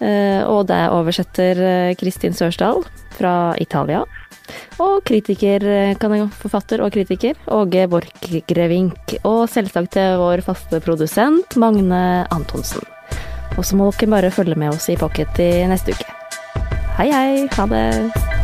Eh, 0.02 0.42
Og 0.50 0.66
det 0.68 0.82
oversetter 0.92 1.94
Kristin 1.98 2.34
Sørsdal 2.37 2.84
fra 3.14 3.54
Italia. 3.62 4.04
Og 4.83 5.02
kritiker, 5.07 5.64
eh, 5.64 5.96
kan 6.00 6.12
jeg, 6.12 6.28
forfatter 6.40 6.83
og 6.85 6.92
kritiker 6.92 7.38
Åge 7.48 7.87
Borchgrevink. 7.88 9.16
Og 9.24 9.48
selvsagt 9.48 9.94
til 9.96 10.18
vår 10.20 10.44
faste 10.46 10.80
produsent 10.85 11.57
Magne 11.57 12.26
Antonsen. 12.35 12.85
Og 13.57 13.64
så 13.64 13.76
må 13.78 13.90
dere 13.92 14.11
bare 14.11 14.35
følge 14.35 14.59
med 14.59 14.74
oss 14.74 14.88
i 14.90 14.98
Pocket 14.98 15.38
i 15.38 15.66
neste 15.70 15.94
uke. 15.94 16.09
Hei, 16.98 17.11
hei. 17.11 17.48
Ha 17.57 17.66
det. 17.66 18.43